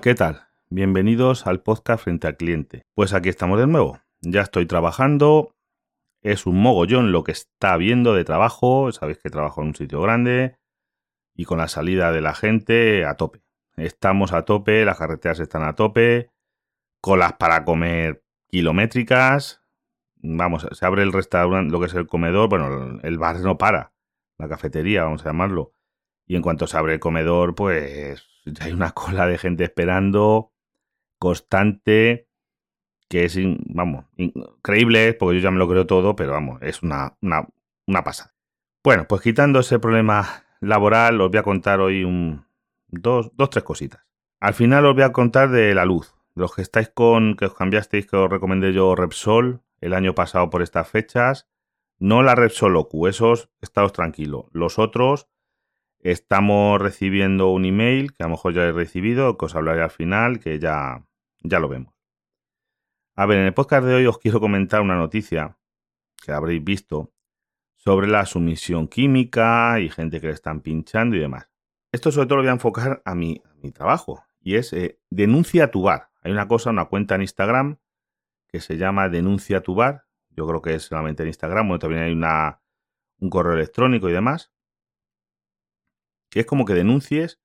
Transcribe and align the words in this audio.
¿Qué 0.00 0.14
tal? 0.14 0.46
Bienvenidos 0.70 1.46
al 1.46 1.60
podcast 1.60 2.04
Frente 2.04 2.26
al 2.28 2.36
Cliente. 2.36 2.86
Pues 2.94 3.12
aquí 3.14 3.30
estamos 3.30 3.58
de 3.58 3.66
nuevo. 3.66 3.98
Ya 4.20 4.42
estoy 4.42 4.66
trabajando. 4.66 5.56
Es 6.22 6.46
un 6.46 6.60
mogollón 6.60 7.10
lo 7.10 7.24
que 7.24 7.32
está 7.32 7.76
viendo 7.76 8.14
de 8.14 8.24
trabajo. 8.24 8.92
Sabéis 8.92 9.18
que 9.18 9.30
trabajo 9.30 9.60
en 9.62 9.68
un 9.68 9.74
sitio 9.74 10.00
grande 10.02 10.56
y 11.34 11.46
con 11.46 11.58
la 11.58 11.66
salida 11.66 12.12
de 12.12 12.20
la 12.20 12.34
gente 12.34 13.04
a 13.04 13.14
tope. 13.16 13.42
Estamos 13.76 14.32
a 14.32 14.42
tope, 14.42 14.84
las 14.84 14.98
carreteras 14.98 15.40
están 15.40 15.64
a 15.64 15.74
tope, 15.74 16.30
colas 17.00 17.32
para 17.32 17.64
comer 17.64 18.22
kilométricas. 18.48 19.62
Vamos, 20.16 20.68
se 20.70 20.86
abre 20.86 21.02
el 21.02 21.12
restaurante, 21.12 21.72
lo 21.72 21.80
que 21.80 21.86
es 21.86 21.94
el 21.94 22.06
comedor, 22.06 22.48
bueno, 22.48 23.00
el 23.02 23.18
bar 23.18 23.40
no 23.40 23.58
para, 23.58 23.93
la 24.38 24.48
cafetería, 24.48 25.04
vamos 25.04 25.22
a 25.22 25.30
llamarlo. 25.30 25.72
Y 26.26 26.36
en 26.36 26.42
cuanto 26.42 26.66
se 26.66 26.76
abre 26.76 26.94
el 26.94 27.00
comedor, 27.00 27.54
pues 27.54 28.24
hay 28.60 28.72
una 28.72 28.92
cola 28.92 29.26
de 29.26 29.38
gente 29.38 29.64
esperando, 29.64 30.52
constante, 31.18 32.28
que 33.08 33.24
es, 33.24 33.38
vamos, 33.66 34.06
increíble, 34.16 35.14
porque 35.14 35.36
yo 35.36 35.42
ya 35.42 35.50
me 35.50 35.58
lo 35.58 35.68
creo 35.68 35.86
todo, 35.86 36.16
pero 36.16 36.32
vamos, 36.32 36.60
es 36.62 36.82
una, 36.82 37.16
una, 37.20 37.46
una 37.86 38.04
pasada. 38.04 38.34
Bueno, 38.82 39.06
pues 39.08 39.22
quitando 39.22 39.60
ese 39.60 39.78
problema 39.78 40.44
laboral, 40.60 41.20
os 41.20 41.30
voy 41.30 41.38
a 41.38 41.42
contar 41.42 41.80
hoy 41.80 42.04
un, 42.04 42.46
dos, 42.88 43.30
dos, 43.34 43.50
tres 43.50 43.64
cositas. 43.64 44.04
Al 44.40 44.54
final 44.54 44.84
os 44.86 44.94
voy 44.94 45.04
a 45.04 45.12
contar 45.12 45.50
de 45.50 45.74
la 45.74 45.84
luz. 45.84 46.14
Los 46.34 46.54
que 46.54 46.62
estáis 46.62 46.90
con, 46.90 47.36
que 47.36 47.46
os 47.46 47.54
cambiasteis, 47.54 48.06
que 48.06 48.16
os 48.16 48.30
recomendé 48.30 48.72
yo 48.72 48.94
Repsol 48.94 49.62
el 49.80 49.94
año 49.94 50.14
pasado 50.14 50.50
por 50.50 50.62
estas 50.62 50.88
fechas. 50.88 51.48
No 52.04 52.22
la 52.22 52.34
Repsol 52.34 52.76
OQ, 52.76 53.06
esos, 53.08 53.48
estados 53.62 53.94
tranquilos. 53.94 54.44
Los 54.52 54.78
otros, 54.78 55.26
estamos 56.00 56.78
recibiendo 56.78 57.48
un 57.48 57.64
email, 57.64 58.12
que 58.12 58.22
a 58.22 58.26
lo 58.26 58.32
mejor 58.32 58.52
ya 58.52 58.64
he 58.64 58.72
recibido, 58.72 59.38
que 59.38 59.46
os 59.46 59.54
hablaré 59.54 59.80
al 59.80 59.90
final, 59.90 60.38
que 60.38 60.58
ya, 60.58 61.06
ya 61.40 61.60
lo 61.60 61.68
vemos. 61.70 61.94
A 63.16 63.24
ver, 63.24 63.38
en 63.38 63.46
el 63.46 63.54
podcast 63.54 63.86
de 63.86 63.94
hoy 63.94 64.04
os 64.04 64.18
quiero 64.18 64.38
comentar 64.38 64.82
una 64.82 64.96
noticia 64.96 65.56
que 66.22 66.30
habréis 66.30 66.62
visto 66.62 67.14
sobre 67.74 68.06
la 68.06 68.26
sumisión 68.26 68.86
química 68.86 69.80
y 69.80 69.88
gente 69.88 70.20
que 70.20 70.26
le 70.26 70.34
están 70.34 70.60
pinchando 70.60 71.16
y 71.16 71.20
demás. 71.20 71.50
Esto 71.90 72.12
sobre 72.12 72.26
todo 72.26 72.36
lo 72.36 72.42
voy 72.42 72.50
a 72.50 72.52
enfocar 72.52 73.00
a 73.06 73.14
mi, 73.14 73.42
mi 73.62 73.70
trabajo 73.70 74.22
y 74.42 74.56
es 74.56 74.74
eh, 74.74 75.00
denuncia 75.08 75.70
tu 75.70 75.84
bar. 75.84 76.10
Hay 76.20 76.32
una 76.32 76.48
cosa, 76.48 76.68
una 76.68 76.84
cuenta 76.84 77.14
en 77.14 77.22
Instagram 77.22 77.78
que 78.46 78.60
se 78.60 78.76
llama 78.76 79.08
denuncia 79.08 79.62
tu 79.62 79.74
bar. 79.74 80.04
Yo 80.36 80.46
creo 80.46 80.62
que 80.62 80.74
es 80.74 80.84
solamente 80.84 81.22
en 81.22 81.28
Instagram, 81.28 81.70
o 81.70 81.78
también 81.78 82.02
hay 82.02 82.12
una, 82.12 82.60
un 83.18 83.30
correo 83.30 83.54
electrónico 83.54 84.08
y 84.08 84.12
demás. 84.12 84.52
Que 86.30 86.40
es 86.40 86.46
como 86.46 86.64
que 86.64 86.74
denuncies 86.74 87.40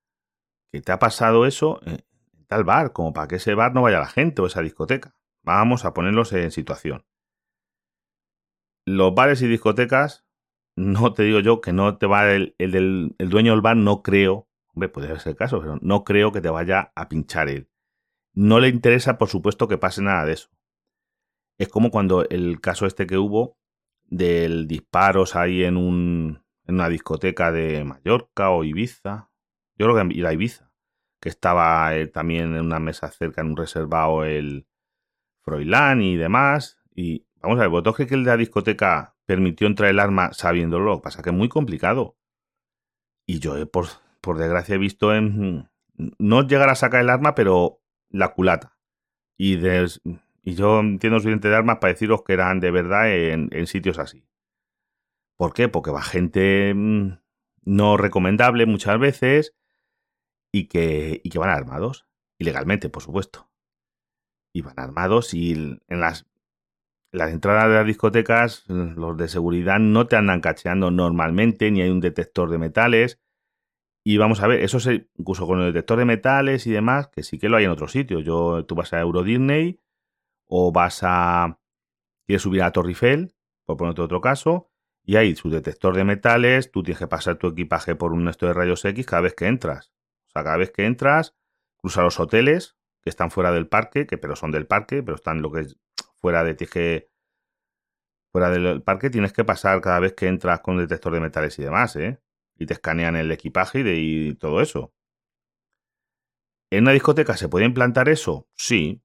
que 0.72 0.82
te 0.82 0.92
ha 0.92 1.00
pasado 1.00 1.46
eso 1.46 1.80
en 1.86 2.04
tal 2.48 2.64
bar, 2.64 2.94
como 2.94 3.14
para 3.14 3.28
que 3.28 3.36
ese 3.36 3.54
bar 3.54 3.74
no 3.74 3.82
vaya 3.82 4.00
la 4.00 4.08
gente 4.08 4.42
o 4.42 4.48
esa 4.48 4.62
discoteca. 4.62 5.16
Vamos 5.44 5.86
a 5.86 5.94
ponerlos 5.94 6.34
en 6.34 6.52
situación. 6.52 7.06
Los 8.86 9.14
bares 9.14 9.42
y 9.42 9.48
discotecas 9.48 10.26
no 10.80 11.14
te 11.14 11.24
digo 11.24 11.40
yo 11.42 11.60
que 11.62 11.74
no 11.74 11.98
te 11.98 12.08
va 12.08 12.32
el, 12.32 12.56
el, 12.58 13.16
el 13.18 13.30
dueño 13.30 13.52
del 13.52 13.62
bar, 13.62 13.76
no 13.76 14.02
creo, 14.02 14.48
hombre, 14.74 14.90
puede 14.90 15.08
ser 15.20 15.32
el 15.32 15.36
caso, 15.36 15.60
pero 15.60 15.78
no 15.82 16.04
creo 16.04 16.32
que 16.32 16.42
te 16.42 16.50
vaya 16.50 16.92
a 16.96 17.10
pinchar 17.10 17.50
él. 17.50 17.70
No 18.34 18.60
le 18.60 18.70
interesa, 18.70 19.18
por 19.18 19.28
supuesto, 19.28 19.68
que 19.68 19.78
pase 19.78 20.02
nada 20.02 20.26
de 20.26 20.34
eso. 20.34 20.50
Es 21.60 21.70
como 21.70 21.92
cuando 21.92 22.28
el 22.28 22.60
caso 22.60 22.88
este 22.88 23.06
que 23.06 23.20
hubo 23.20 23.58
del 24.06 24.68
disparos 24.68 25.36
ahí 25.36 25.64
en, 25.64 25.78
un, 25.78 26.42
en 26.66 26.76
una 26.76 26.90
discoteca 26.90 27.52
de 27.52 27.84
Mallorca 27.84 28.50
o 28.50 28.64
Ibiza. 28.64 29.30
Yo 29.78 29.86
creo 29.86 29.96
que 30.10 30.20
era 30.20 30.34
Ibiza. 30.34 30.72
Que 31.22 31.30
estaba 31.30 31.96
eh, 31.96 32.08
también 32.08 32.56
en 32.56 32.66
una 32.66 32.80
mesa 32.80 33.12
cerca, 33.12 33.42
en 33.42 33.50
un 33.50 33.58
reservado, 33.58 34.24
el 34.24 34.68
Froilán 35.42 36.02
y 36.02 36.16
demás. 36.16 36.80
Y 36.96 37.28
vamos 37.42 37.60
a 37.60 37.62
ver, 37.62 37.70
¿vosotros 37.70 37.96
creéis 37.98 38.10
que 38.10 38.16
el 38.16 38.24
de 38.24 38.32
la 38.32 38.38
discoteca 38.38 39.16
permitió 39.30 39.68
entrar 39.68 39.92
el 39.92 40.00
arma 40.00 40.34
sabiéndolo. 40.34 40.86
Lo 40.86 40.98
que 40.98 41.04
pasa 41.04 41.22
que 41.22 41.30
es 41.30 41.36
muy 41.36 41.50
complicado. 41.50 42.18
Y 43.28 43.38
yo, 43.38 43.58
he, 43.58 43.68
por, 43.68 43.86
desgracia, 44.36 44.74
he 44.74 44.80
visto 44.80 45.14
en. 45.14 45.70
No 46.18 46.48
llegar 46.48 46.70
a 46.70 46.76
sacar 46.76 47.02
el 47.02 47.12
arma, 47.12 47.36
pero 47.36 47.80
la 48.10 48.30
culata. 48.30 48.80
Y, 49.38 49.58
y 50.44 50.56
yo 50.56 50.80
entiendo 50.80 51.20
suficiente 51.20 51.50
de 51.50 51.56
armas 51.56 51.78
para 51.80 51.94
deciros 51.94 52.24
que 52.24 52.34
eran 52.34 52.60
de 52.60 52.72
verdad 52.72 53.12
en, 53.14 53.68
sitios 53.68 54.00
así. 54.00 54.26
¿Por 55.38 55.54
qué? 55.54 55.70
Porque 55.70 55.92
va 55.92 56.02
gente 56.02 56.74
mm, 56.76 57.20
no 57.64 57.98
recomendable 57.98 58.66
muchas 58.66 59.00
veces 59.00 59.56
y 60.52 60.68
que, 60.68 61.22
y 61.24 61.30
que 61.30 61.40
van 61.40 61.50
armados. 61.50 62.08
Ilegalmente, 62.38 62.90
por 62.90 63.04
supuesto. 63.04 63.50
Y 64.54 64.62
van 64.62 64.80
armados 64.80 65.34
y 65.34 65.52
en 65.54 66.00
las 66.00 66.30
las 67.12 67.32
entradas 67.32 67.68
de 67.70 67.76
las 67.76 67.86
discotecas, 67.86 68.66
los 68.68 69.18
de 69.18 69.28
seguridad 69.28 69.80
no 69.80 70.08
te 70.08 70.16
andan 70.16 70.42
cacheando 70.42 70.92
normalmente, 70.92 71.72
ni 71.72 71.82
hay 71.82 71.90
un 71.90 72.02
detector 72.02 72.50
de 72.50 72.60
metales. 72.60 73.20
Y 74.04 74.18
vamos 74.18 74.42
a 74.42 74.48
ver, 74.48 74.62
eso 74.62 74.80
se, 74.80 75.10
incluso 75.18 75.48
con 75.48 75.60
el 75.60 75.74
detector 75.74 76.00
de 76.00 76.06
metales 76.06 76.68
y 76.68 76.72
demás, 76.72 77.08
que 77.08 77.24
sí 77.24 77.40
que 77.40 77.50
lo 77.50 77.58
hay 77.58 77.66
en 77.66 77.72
otros 77.72 77.92
sitios. 77.92 78.24
Yo, 78.24 78.66
tú 78.66 78.76
vas 78.76 78.94
a 78.94 79.00
Euro 79.02 79.24
Disney 79.24 79.80
o 80.50 80.72
vas 80.74 81.00
a. 81.04 81.60
quieres 82.26 82.42
subir 82.42 82.64
a 82.64 82.72
Torre 82.72 82.90
Eiffel, 82.90 83.36
por 83.66 83.78
ponerte 83.78 84.02
otro 84.02 84.20
caso, 84.20 84.70
y 85.04 85.16
hay 85.16 85.36
su 85.36 85.50
detector 85.50 85.96
de 85.96 86.04
metales, 86.04 86.72
tú 86.72 86.84
tienes 86.84 87.00
que 87.00 87.08
pasar 87.08 87.38
tu 87.38 87.48
equipaje 87.48 87.96
por 87.96 88.12
un 88.12 88.28
esto 88.28 88.48
de 88.48 88.54
rayos 88.54 88.84
X 88.84 89.06
cada 89.06 89.22
vez 89.22 89.36
que 89.36 89.48
entras. 89.48 89.94
O 90.28 90.32
sea, 90.32 90.44
cada 90.44 90.58
vez 90.58 90.72
que 90.72 90.86
entras, 90.86 91.36
cruza 91.78 92.02
los 92.02 92.20
hoteles 92.20 92.78
que 93.02 93.10
están 93.10 93.32
fuera 93.32 93.52
del 93.52 93.68
parque, 93.68 94.06
que 94.06 94.18
pero 94.18 94.36
son 94.36 94.52
del 94.52 94.68
parque, 94.68 95.02
pero 95.04 95.16
están 95.16 95.42
lo 95.42 95.52
que 95.52 95.62
es 95.62 95.78
fuera 96.18 96.44
de 96.44 96.54
ti 96.54 96.66
que 96.66 97.10
fuera 98.32 98.50
del 98.50 98.82
parque 98.84 99.10
tienes 99.10 99.34
que 99.34 99.44
pasar 99.44 99.82
cada 99.82 100.00
vez 100.00 100.14
que 100.14 100.28
entras 100.28 100.62
con 100.62 100.78
detector 100.78 101.14
de 101.14 101.20
metales 101.20 101.58
y 101.60 101.64
demás, 101.64 101.96
¿eh? 101.96 102.22
Y 102.56 102.66
te 102.66 102.74
escanean 102.74 103.16
el 103.16 103.32
equipaje 103.32 103.80
y, 103.80 103.84
de, 103.84 103.96
y 103.98 104.36
todo 104.36 104.62
eso. 104.62 104.94
¿En 106.72 106.84
una 106.84 106.92
discoteca 106.92 107.36
se 107.36 107.50
puede 107.50 107.66
implantar 107.66 108.10
eso? 108.10 108.48
Sí. 108.56 109.02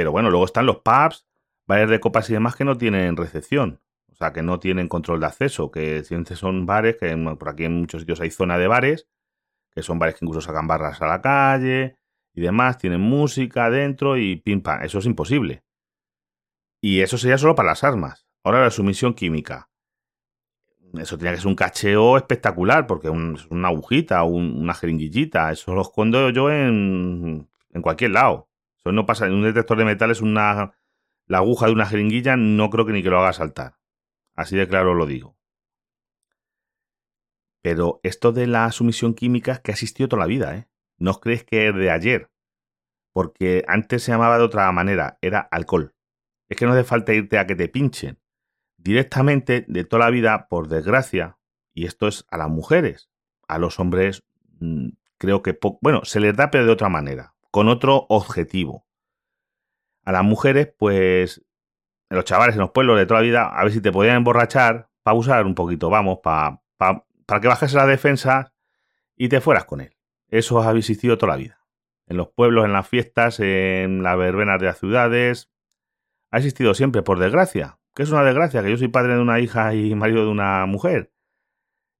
Pero 0.00 0.12
bueno, 0.12 0.30
luego 0.30 0.46
están 0.46 0.64
los 0.64 0.78
pubs, 0.78 1.26
bares 1.66 1.90
de 1.90 2.00
copas 2.00 2.30
y 2.30 2.32
demás 2.32 2.56
que 2.56 2.64
no 2.64 2.78
tienen 2.78 3.18
recepción. 3.18 3.82
O 4.10 4.14
sea, 4.14 4.32
que 4.32 4.42
no 4.42 4.58
tienen 4.58 4.88
control 4.88 5.20
de 5.20 5.26
acceso. 5.26 5.70
Que 5.70 6.02
son 6.34 6.64
bares, 6.64 6.96
que 6.96 7.14
por 7.38 7.50
aquí 7.50 7.66
en 7.66 7.80
muchos 7.80 8.00
sitios 8.00 8.18
hay 8.22 8.30
zona 8.30 8.56
de 8.56 8.66
bares, 8.66 9.08
que 9.70 9.82
son 9.82 9.98
bares 9.98 10.14
que 10.14 10.24
incluso 10.24 10.40
sacan 10.40 10.66
barras 10.66 11.02
a 11.02 11.06
la 11.06 11.20
calle 11.20 11.98
y 12.32 12.40
demás, 12.40 12.78
tienen 12.78 13.02
música 13.02 13.68
dentro 13.68 14.16
y 14.16 14.36
pim 14.36 14.62
pam. 14.62 14.82
Eso 14.82 15.00
es 15.00 15.04
imposible. 15.04 15.64
Y 16.80 17.00
eso 17.00 17.18
sería 17.18 17.36
solo 17.36 17.54
para 17.54 17.68
las 17.68 17.84
armas. 17.84 18.26
Ahora 18.42 18.62
la 18.62 18.70
sumisión 18.70 19.12
química. 19.12 19.68
Eso 20.94 21.18
tenía 21.18 21.32
que 21.32 21.40
ser 21.40 21.48
un 21.48 21.56
cacheo 21.56 22.16
espectacular, 22.16 22.86
porque 22.86 23.08
es 23.08 23.46
una 23.50 23.68
agujita, 23.68 24.22
una 24.22 24.72
jeringuillita. 24.72 25.52
Eso 25.52 25.74
lo 25.74 25.82
escondo 25.82 26.30
yo 26.30 26.50
en, 26.50 27.50
en 27.68 27.82
cualquier 27.82 28.12
lado. 28.12 28.49
Eso 28.84 28.92
no 28.92 29.06
pasa. 29.06 29.26
En 29.26 29.34
un 29.34 29.42
detector 29.42 29.78
de 29.78 29.84
metales, 29.84 30.20
una, 30.20 30.74
la 31.26 31.38
aguja 31.38 31.66
de 31.66 31.72
una 31.72 31.86
jeringuilla, 31.86 32.36
no 32.36 32.70
creo 32.70 32.86
que 32.86 32.92
ni 32.92 33.02
que 33.02 33.10
lo 33.10 33.20
haga 33.20 33.32
saltar. 33.32 33.78
Así 34.34 34.56
de 34.56 34.68
claro 34.68 34.94
lo 34.94 35.06
digo. 35.06 35.36
Pero 37.62 38.00
esto 38.02 38.32
de 38.32 38.46
la 38.46 38.70
sumisión 38.72 39.14
química 39.14 39.52
es 39.52 39.60
que 39.60 39.70
ha 39.70 39.74
existido 39.74 40.08
toda 40.08 40.20
la 40.20 40.26
vida, 40.26 40.56
¿eh? 40.56 40.68
No 40.96 41.12
os 41.12 41.20
creéis 41.20 41.44
que 41.44 41.68
es 41.68 41.74
de 41.74 41.90
ayer. 41.90 42.30
Porque 43.12 43.64
antes 43.66 44.02
se 44.02 44.12
llamaba 44.12 44.38
de 44.38 44.44
otra 44.44 44.70
manera, 44.72 45.18
era 45.20 45.40
alcohol 45.40 45.94
es 46.50 46.58
que 46.58 46.66
no 46.66 46.72
hace 46.72 46.84
falta 46.84 47.14
irte 47.14 47.38
a 47.38 47.46
que 47.46 47.54
te 47.54 47.68
pinchen. 47.68 48.18
Directamente, 48.76 49.64
de 49.68 49.84
toda 49.84 50.04
la 50.04 50.10
vida, 50.10 50.48
por 50.48 50.68
desgracia, 50.68 51.38
y 51.72 51.86
esto 51.86 52.08
es 52.08 52.26
a 52.28 52.36
las 52.36 52.48
mujeres, 52.48 53.08
a 53.46 53.58
los 53.58 53.78
hombres, 53.78 54.24
mm, 54.58 54.88
creo 55.16 55.42
que, 55.42 55.56
bueno, 55.80 56.04
se 56.04 56.18
les 56.18 56.36
da 56.36 56.50
pero 56.50 56.66
de 56.66 56.72
otra 56.72 56.88
manera, 56.88 57.34
con 57.50 57.68
otro 57.68 58.06
objetivo. 58.08 58.86
A 60.04 60.12
las 60.12 60.24
mujeres, 60.24 60.72
pues, 60.78 61.44
los 62.08 62.24
chavales 62.24 62.54
en 62.54 62.60
los 62.60 62.70
pueblos 62.70 62.98
de 62.98 63.06
toda 63.06 63.20
la 63.20 63.26
vida, 63.26 63.48
a 63.48 63.62
ver 63.64 63.72
si 63.72 63.80
te 63.80 63.92
podían 63.92 64.16
emborrachar, 64.16 64.90
para 65.02 65.16
usar 65.16 65.46
un 65.46 65.54
poquito, 65.54 65.90
vamos, 65.90 66.18
para, 66.22 66.62
para 66.76 67.40
que 67.40 67.48
bajes 67.48 67.72
la 67.74 67.86
defensa 67.86 68.52
y 69.16 69.28
te 69.28 69.40
fueras 69.40 69.64
con 69.64 69.80
él. 69.80 69.96
Eso 70.28 70.62
ha 70.62 70.70
existido 70.76 71.18
toda 71.18 71.32
la 71.32 71.38
vida. 71.38 71.60
En 72.06 72.16
los 72.16 72.28
pueblos, 72.28 72.64
en 72.64 72.72
las 72.72 72.88
fiestas, 72.88 73.40
en 73.40 74.02
las 74.02 74.16
verbenas 74.18 74.58
de 74.58 74.66
las 74.66 74.78
ciudades, 74.78 75.50
ha 76.30 76.38
existido 76.38 76.74
siempre, 76.74 77.02
por 77.02 77.18
desgracia. 77.18 77.78
Que 77.94 78.02
es 78.02 78.10
una 78.10 78.22
desgracia, 78.22 78.62
que 78.62 78.70
yo 78.70 78.76
soy 78.76 78.88
padre 78.88 79.14
de 79.14 79.20
una 79.20 79.40
hija 79.40 79.74
y 79.74 79.94
marido 79.94 80.24
de 80.24 80.30
una 80.30 80.66
mujer. 80.66 81.12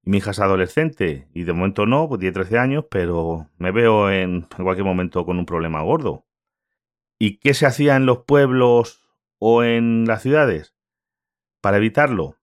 Y 0.03 0.09
mi 0.09 0.17
hija 0.17 0.31
es 0.31 0.39
adolescente, 0.39 1.27
y 1.33 1.43
de 1.43 1.53
momento 1.53 1.85
no, 1.85 2.07
pues 2.07 2.19
tiene 2.19 2.33
13 2.33 2.57
años, 2.57 2.85
pero 2.89 3.49
me 3.57 3.71
veo 3.71 4.09
en, 4.09 4.47
cualquier 4.57 4.85
momento 4.85 5.25
con 5.25 5.37
un 5.37 5.45
problema 5.45 5.81
gordo. 5.81 6.25
¿Y 7.19 7.37
qué 7.37 7.53
se 7.53 7.67
hacía 7.67 7.95
en 7.95 8.05
los 8.05 8.25
pueblos 8.25 9.03
o 9.37 9.63
en 9.63 10.05
las 10.05 10.23
ciudades? 10.23 10.75
Para 11.61 11.77
evitarlo, 11.77 12.37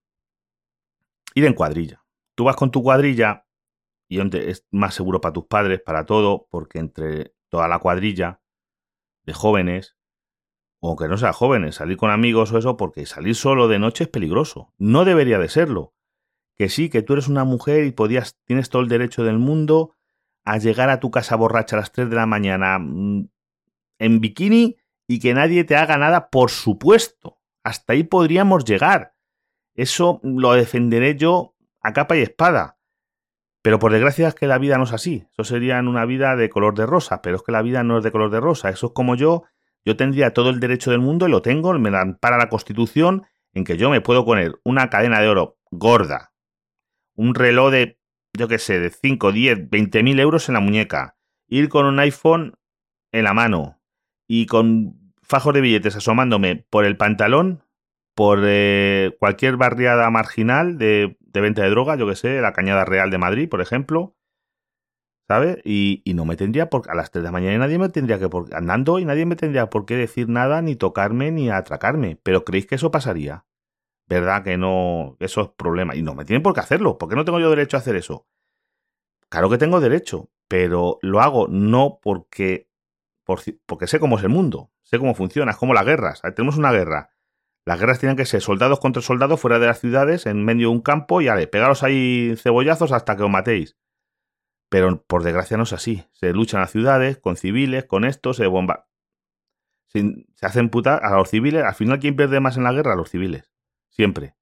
ir 1.35 1.45
en 1.45 1.55
cuadrilla. 1.55 2.05
Tú 2.37 2.45
vas 2.45 2.55
con 2.55 2.71
tu 2.71 2.83
cuadrilla 2.83 3.49
y 4.09 4.21
es 4.21 4.67
más 4.71 4.95
seguro 4.95 5.21
para 5.21 5.33
tus 5.33 5.47
padres, 5.47 5.81
para 5.81 6.07
todo, 6.07 6.47
porque 6.51 6.79
entre 6.79 7.35
toda 7.49 7.69
la 7.69 7.79
cuadrilla 7.79 8.41
de 9.25 9.35
jóvenes, 9.35 9.97
aunque 10.81 11.09
no 11.09 11.19
sea 11.19 11.33
jóvenes, 11.33 11.75
salir 11.75 11.97
con 11.97 12.11
amigos 12.11 12.53
o 12.53 12.59
eso, 12.59 12.77
porque 12.77 13.05
salir 13.05 13.35
solo 13.35 13.69
de 13.69 13.79
noche 13.79 14.05
es 14.05 14.11
peligroso. 14.11 14.73
No 14.79 15.05
debería 15.05 15.39
de 15.39 15.49
serlo. 15.49 15.95
Que 16.59 16.69
sí, 16.69 16.91
que 16.91 17.03
tú 17.03 17.15
eres 17.15 17.29
una 17.29 17.45
mujer 17.45 17.85
y 17.85 17.93
podías, 17.93 18.37
tienes 18.45 18.69
todo 18.69 18.83
el 18.83 18.89
derecho 18.89 19.25
del 19.25 19.39
mundo 19.39 19.95
a 20.45 20.59
llegar 20.59 20.91
a 20.91 21.01
tu 21.01 21.11
casa 21.11 21.37
borracha 21.37 21.77
a 21.77 21.81
las 21.81 21.93
3 21.93 22.11
de 22.11 22.17
la 22.17 22.27
mañana 22.27 22.79
mm, 22.79 23.29
en 23.99 24.21
bikini 24.21 24.77
y 25.07 25.21
que 25.21 25.35
nadie 25.35 25.65
te 25.65 25.77
haga 25.77 25.97
nada, 25.97 26.31
por 26.31 26.51
supuesto. 26.51 27.39
Hasta 27.65 27.93
ahí 27.93 28.03
podríamos 28.03 28.65
llegar. 28.65 29.15
Eso 29.75 30.21
lo 30.23 30.53
defenderé 30.53 31.17
yo 31.17 31.55
a 31.81 31.93
capa 31.93 32.17
y 32.17 32.23
espada. 32.23 32.79
Pero 33.63 33.79
por 33.79 33.93
desgracia 33.93 34.29
es 34.29 34.35
que 34.35 34.47
la 34.47 34.59
vida 34.59 34.79
no 34.79 34.85
es 34.85 34.93
así. 34.93 35.27
Eso 35.33 35.45
sería 35.45 35.79
una 35.81 36.05
vida 36.05 36.37
de 36.37 36.49
color 36.49 36.75
de 36.75 36.87
rosa, 36.87 37.23
pero 37.23 37.37
es 37.37 37.43
que 37.43 37.53
la 37.53 37.63
vida 37.63 37.83
no 37.83 37.99
es 37.99 38.05
de 38.05 38.13
color 38.13 38.31
de 38.31 38.41
rosa. 38.41 38.71
Eso 38.71 38.89
es 38.89 38.93
como 38.93 39.15
yo, 39.15 39.45
yo 39.85 39.97
tendría 39.97 40.33
todo 40.33 40.51
el 40.51 40.61
derecho 40.61 40.91
del 40.91 41.01
mundo 41.01 41.29
y 41.29 41.31
lo 41.31 41.43
tengo, 41.43 41.73
me 41.79 41.91
dan 41.91 42.17
para 42.17 42.39
la 42.39 42.49
Constitución 42.49 43.27
en 43.53 43.65
que 43.65 43.77
yo 43.77 43.91
me 43.91 44.01
puedo 44.01 44.25
poner 44.25 44.61
una 44.65 44.91
cadena 44.91 45.21
de 45.21 45.29
oro 45.29 45.59
gorda, 45.71 46.28
un 47.19 47.35
reloj 47.35 47.73
de, 47.73 47.99
yo 48.32 48.47
qué 48.47 48.59
sé, 48.59 48.79
de 48.79 48.91
5, 48.91 49.32
10, 49.32 49.69
20 49.69 50.03
mil 50.05 50.20
euros 50.20 50.49
en 50.49 50.55
la 50.55 50.61
muñeca, 50.61 51.17
ir 51.49 51.69
con 51.69 51.85
un 51.85 51.99
iPhone 51.99 52.55
en 53.12 53.25
la 53.25 53.35
mano 53.35 53.82
y 54.29 54.47
con 54.47 55.12
fajos 55.20 55.53
de 55.53 55.61
billetes 55.61 55.97
asomándome 55.97 56.65
por 56.70 56.85
el 56.85 56.97
pantalón, 56.97 57.65
por 58.15 58.41
eh, 58.44 59.17
cualquier 59.19 59.56
barriada 59.56 60.09
marginal 60.11 60.79
de, 60.79 61.19
venta 61.35 61.62
de 61.62 61.70
droga, 61.70 61.97
yo 61.97 62.06
que 62.06 62.15
sé, 62.15 62.41
la 62.41 62.53
Cañada 62.53 62.85
Real 62.85 63.11
de 63.11 63.19
Madrid, 63.19 63.49
por 63.49 63.61
ejemplo, 63.61 64.17
¿sabes? 65.26 65.59
Y, 65.64 66.03
no 66.14 66.25
me 66.25 66.37
tendría 66.37 66.71
por 66.71 66.88
a 66.88 66.94
las 66.94 67.11
3 67.11 67.25
de 67.25 67.29
la 67.29 67.32
mañana 67.32 67.59
nadie 67.59 67.79
me 67.79 67.88
tendría 67.88 68.21
que 68.21 68.29
por, 68.29 68.55
andando 68.55 69.00
y 69.00 69.05
nadie 69.05 69.26
me 69.26 69.35
tendría 69.35 69.71
por 69.71 69.87
qué 69.87 69.97
decir 69.97 70.29
nada, 70.29 70.62
ni 70.62 70.76
tocarme, 70.76 71.32
ni 71.32 71.50
atracarme. 71.50 72.17
Pero 72.23 72.44
¿creéis 72.44 72.67
que 72.67 72.76
eso 72.76 72.93
pasaría? 72.93 73.44
¿Verdad 74.09 74.43
que 74.43 74.57
no? 74.57 75.17
Eso 75.21 75.43
es 75.43 75.49
problema. 75.51 75.95
Y 75.95 76.03
no 76.03 76.15
me 76.15 76.25
tienen 76.25 76.43
por 76.43 76.55
qué 76.55 76.61
hacerlo. 76.61 76.99
¿Por 76.99 77.09
qué 77.09 77.17
no 77.17 77.25
tengo 77.25 77.41
yo 77.41 77.51
derecho 77.51 77.77
a 77.77 77.81
hacer 77.81 77.97
eso? 77.97 78.27
Claro 79.29 79.51
que 79.51 79.59
tengo 79.59 79.81
derecho, 79.81 80.31
pero 80.49 80.99
lo 81.03 81.21
hago 81.21 81.49
no 81.49 82.01
porque, 82.03 82.71
porque 83.25 83.87
sé 83.87 84.01
cómo 84.01 84.17
es 84.17 84.23
el 84.23 84.31
mundo, 84.31 84.71
sé 84.83 84.99
cómo 84.99 85.15
funciona, 85.15 85.53
es 85.53 85.59
como 85.59 85.75
las 85.75 85.85
guerras. 85.85 86.23
Tenemos 86.35 86.57
una 86.57 86.73
guerra 86.73 87.11
las 87.69 87.79
guerras 87.79 87.99
tienen 87.99 88.17
que 88.17 88.25
ser 88.25 88.41
soldados 88.41 88.81
contra 88.81 89.03
soldados 89.03 89.39
fuera 89.39 89.59
de 89.59 89.67
las 89.67 89.79
ciudades, 89.79 90.25
en 90.25 90.43
medio 90.43 90.69
de 90.69 90.75
un 90.75 90.81
campo, 90.81 91.21
y 91.21 91.29
ale, 91.29 91.47
pegaros 91.47 91.83
ahí 91.83 92.35
cebollazos 92.39 92.93
hasta 92.93 93.15
que 93.15 93.25
os 93.25 93.29
matéis. 93.29 93.77
Pero 94.71 95.03
por 95.03 95.23
desgracia 95.23 95.59
no 95.59 95.65
es 95.65 95.75
así. 95.75 96.03
Se 96.13 96.33
luchan 96.33 96.63
las 96.63 96.71
ciudades, 96.71 97.19
con 97.19 97.37
civiles, 97.37 97.85
con 97.85 98.07
esto, 98.07 98.33
se 98.33 98.47
bomba. 98.47 98.89
Se, 99.89 100.03
hacen 100.41 100.71
puta 100.71 100.97
a 100.97 101.15
los 101.19 101.29
civiles. 101.29 101.63
Al 101.63 101.75
final, 101.75 101.99
¿quién 101.99 102.17
pierde 102.17 102.41
más 102.41 102.57
en 102.57 102.63
la 102.63 102.73
guerra? 102.73 102.95
A 102.95 102.97
los 102.97 103.11
civiles. 103.11 103.51
Siempre. 103.99 104.37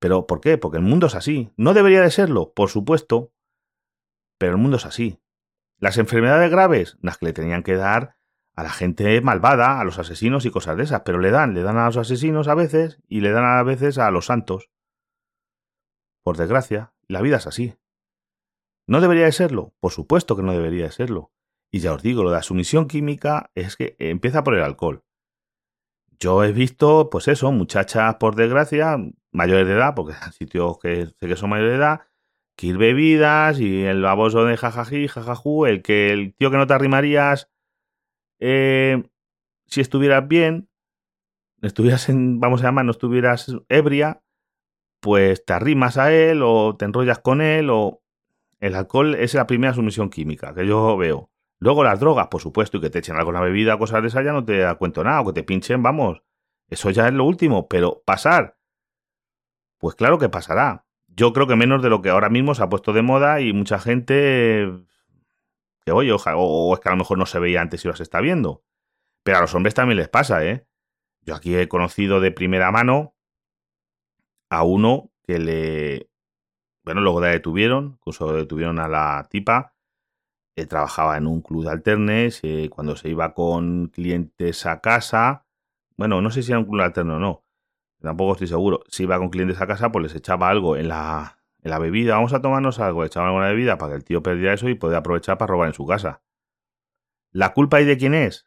¿Pero 0.00 0.26
por 0.26 0.40
qué? 0.40 0.58
Porque 0.58 0.78
el 0.78 0.82
mundo 0.82 1.06
es 1.06 1.14
así. 1.14 1.52
¿No 1.56 1.72
debería 1.72 2.02
de 2.02 2.10
serlo? 2.10 2.52
Por 2.52 2.68
supuesto. 2.68 3.32
Pero 4.38 4.52
el 4.52 4.58
mundo 4.58 4.76
es 4.76 4.86
así. 4.86 5.20
Las 5.78 5.98
enfermedades 5.98 6.50
graves, 6.50 6.98
las 7.00 7.18
que 7.18 7.26
le 7.26 7.32
tenían 7.32 7.62
que 7.62 7.76
dar 7.76 8.16
a 8.56 8.64
la 8.64 8.70
gente 8.70 9.20
malvada, 9.20 9.80
a 9.80 9.84
los 9.84 10.00
asesinos 10.00 10.46
y 10.46 10.50
cosas 10.50 10.76
de 10.76 10.82
esas, 10.82 11.02
pero 11.02 11.20
le 11.20 11.30
dan, 11.30 11.54
le 11.54 11.62
dan 11.62 11.76
a 11.76 11.86
los 11.86 11.96
asesinos 11.96 12.48
a 12.48 12.56
veces 12.56 13.00
y 13.06 13.20
le 13.20 13.30
dan 13.30 13.44
a 13.44 13.62
veces 13.62 13.98
a 13.98 14.10
los 14.10 14.26
santos. 14.26 14.68
Por 16.24 16.36
desgracia, 16.36 16.92
la 17.06 17.22
vida 17.22 17.36
es 17.36 17.46
así. 17.46 17.76
¿No 18.88 19.00
debería 19.00 19.26
de 19.26 19.32
serlo? 19.32 19.74
Por 19.78 19.92
supuesto 19.92 20.34
que 20.34 20.42
no 20.42 20.52
debería 20.52 20.86
de 20.86 20.92
serlo. 20.92 21.30
Y 21.70 21.78
ya 21.78 21.92
os 21.92 22.02
digo, 22.02 22.24
lo 22.24 22.30
de 22.30 22.36
la 22.36 22.42
sumisión 22.42 22.88
química 22.88 23.52
es 23.54 23.76
que 23.76 23.94
empieza 24.00 24.42
por 24.42 24.56
el 24.56 24.64
alcohol. 24.64 25.04
Yo 26.24 26.42
he 26.42 26.52
visto, 26.52 27.10
pues 27.10 27.28
eso, 27.28 27.52
muchachas, 27.52 28.14
por 28.14 28.34
desgracia, 28.34 28.96
mayores 29.30 29.66
de 29.66 29.74
edad, 29.74 29.94
porque 29.94 30.14
en 30.24 30.32
sitios 30.32 30.78
que 30.78 31.04
sé 31.04 31.28
que 31.28 31.36
son 31.36 31.50
mayores 31.50 31.72
de 31.72 31.76
edad, 31.76 32.00
que 32.56 32.68
ir 32.68 32.78
bebidas 32.78 33.60
y 33.60 33.82
el 33.82 34.00
baboso 34.00 34.46
de 34.46 34.56
jajají, 34.56 35.06
jajajú, 35.06 35.66
el 35.66 35.82
que 35.82 36.12
el 36.12 36.34
tío 36.34 36.50
que 36.50 36.56
no 36.56 36.66
te 36.66 36.72
arrimarías 36.72 37.50
eh, 38.40 39.02
si 39.66 39.82
estuvieras 39.82 40.26
bien, 40.26 40.70
estuvieras 41.60 42.08
en, 42.08 42.40
vamos 42.40 42.62
a 42.62 42.68
llamar, 42.68 42.86
no 42.86 42.92
estuvieras 42.92 43.54
ebria, 43.68 44.22
pues 45.00 45.44
te 45.44 45.52
arrimas 45.52 45.98
a 45.98 46.10
él 46.10 46.40
o 46.42 46.74
te 46.74 46.86
enrollas 46.86 47.18
con 47.18 47.42
él 47.42 47.68
o 47.68 48.02
el 48.60 48.76
alcohol 48.76 49.14
es 49.14 49.34
la 49.34 49.46
primera 49.46 49.74
sumisión 49.74 50.08
química 50.08 50.54
que 50.54 50.66
yo 50.66 50.96
veo. 50.96 51.30
Luego 51.64 51.82
las 51.82 51.98
drogas, 51.98 52.26
por 52.26 52.42
supuesto, 52.42 52.76
y 52.76 52.82
que 52.82 52.90
te 52.90 52.98
echen 52.98 53.16
algo 53.16 53.30
en 53.30 53.36
la 53.36 53.40
bebida, 53.40 53.78
cosas 53.78 54.02
de 54.02 54.08
esas 54.08 54.22
ya 54.22 54.34
no 54.34 54.44
te 54.44 54.62
cuento 54.76 55.02
nada, 55.02 55.22
o 55.22 55.24
que 55.24 55.32
te 55.32 55.42
pinchen, 55.44 55.82
vamos. 55.82 56.22
Eso 56.68 56.90
ya 56.90 57.08
es 57.08 57.14
lo 57.14 57.24
último, 57.24 57.68
pero 57.68 58.02
pasar. 58.04 58.58
Pues 59.78 59.94
claro 59.94 60.18
que 60.18 60.28
pasará. 60.28 60.84
Yo 61.06 61.32
creo 61.32 61.46
que 61.46 61.56
menos 61.56 61.82
de 61.82 61.88
lo 61.88 62.02
que 62.02 62.10
ahora 62.10 62.28
mismo 62.28 62.54
se 62.54 62.62
ha 62.62 62.68
puesto 62.68 62.92
de 62.92 63.00
moda 63.00 63.40
y 63.40 63.54
mucha 63.54 63.78
gente 63.78 64.68
que 65.86 65.92
oye, 65.92 66.12
o, 66.12 66.74
es 66.74 66.80
que 66.80 66.88
a 66.90 66.92
lo 66.92 66.98
mejor 66.98 67.16
no 67.16 67.24
se 67.24 67.38
veía 67.38 67.62
antes 67.62 67.82
y 67.82 67.88
los 67.88 68.00
está 68.02 68.20
viendo. 68.20 68.62
Pero 69.22 69.38
a 69.38 69.40
los 69.40 69.54
hombres 69.54 69.72
también 69.72 69.96
les 69.96 70.10
pasa, 70.10 70.44
¿eh? 70.44 70.66
Yo 71.22 71.34
aquí 71.34 71.56
he 71.56 71.66
conocido 71.66 72.20
de 72.20 72.30
primera 72.30 72.70
mano 72.72 73.14
a 74.50 74.64
uno 74.64 75.12
que 75.22 75.38
le. 75.38 76.10
Bueno, 76.84 77.00
luego 77.00 77.22
la 77.22 77.28
detuvieron, 77.28 77.96
incluso 78.00 78.34
detuvieron 78.34 78.78
a 78.80 78.86
la 78.86 79.26
tipa. 79.30 79.73
Eh, 80.56 80.66
trabajaba 80.66 81.16
en 81.16 81.26
un 81.26 81.40
club 81.42 81.64
de 81.64 81.70
alternes. 81.70 82.40
Eh, 82.42 82.68
cuando 82.70 82.96
se 82.96 83.08
iba 83.08 83.34
con 83.34 83.88
clientes 83.88 84.66
a 84.66 84.80
casa. 84.80 85.46
Bueno, 85.96 86.20
no 86.20 86.30
sé 86.30 86.42
si 86.42 86.52
era 86.52 86.58
un 86.58 86.66
club 86.66 86.78
de 86.78 86.84
alterno 86.84 87.16
o 87.16 87.18
no. 87.18 87.44
Tampoco 88.00 88.32
estoy 88.32 88.48
seguro. 88.48 88.84
Si 88.88 89.04
iba 89.04 89.18
con 89.18 89.30
clientes 89.30 89.60
a 89.60 89.66
casa, 89.66 89.90
pues 89.90 90.02
les 90.02 90.14
echaba 90.14 90.50
algo 90.50 90.76
en 90.76 90.88
la, 90.88 91.38
en 91.62 91.70
la 91.70 91.78
bebida, 91.78 92.16
vamos 92.16 92.34
a 92.34 92.42
tomarnos 92.42 92.78
algo, 92.78 93.04
echaban 93.04 93.28
alguna 93.28 93.48
bebida 93.48 93.78
para 93.78 93.92
que 93.92 93.96
el 93.96 94.04
tío 94.04 94.22
perdiera 94.22 94.52
eso 94.52 94.68
y 94.68 94.74
pueda 94.74 94.98
aprovechar 94.98 95.38
para 95.38 95.50
robar 95.50 95.68
en 95.68 95.74
su 95.74 95.86
casa. 95.86 96.22
¿La 97.32 97.54
culpa 97.54 97.78
ahí 97.78 97.86
de 97.86 97.96
quién 97.96 98.14
es? 98.14 98.46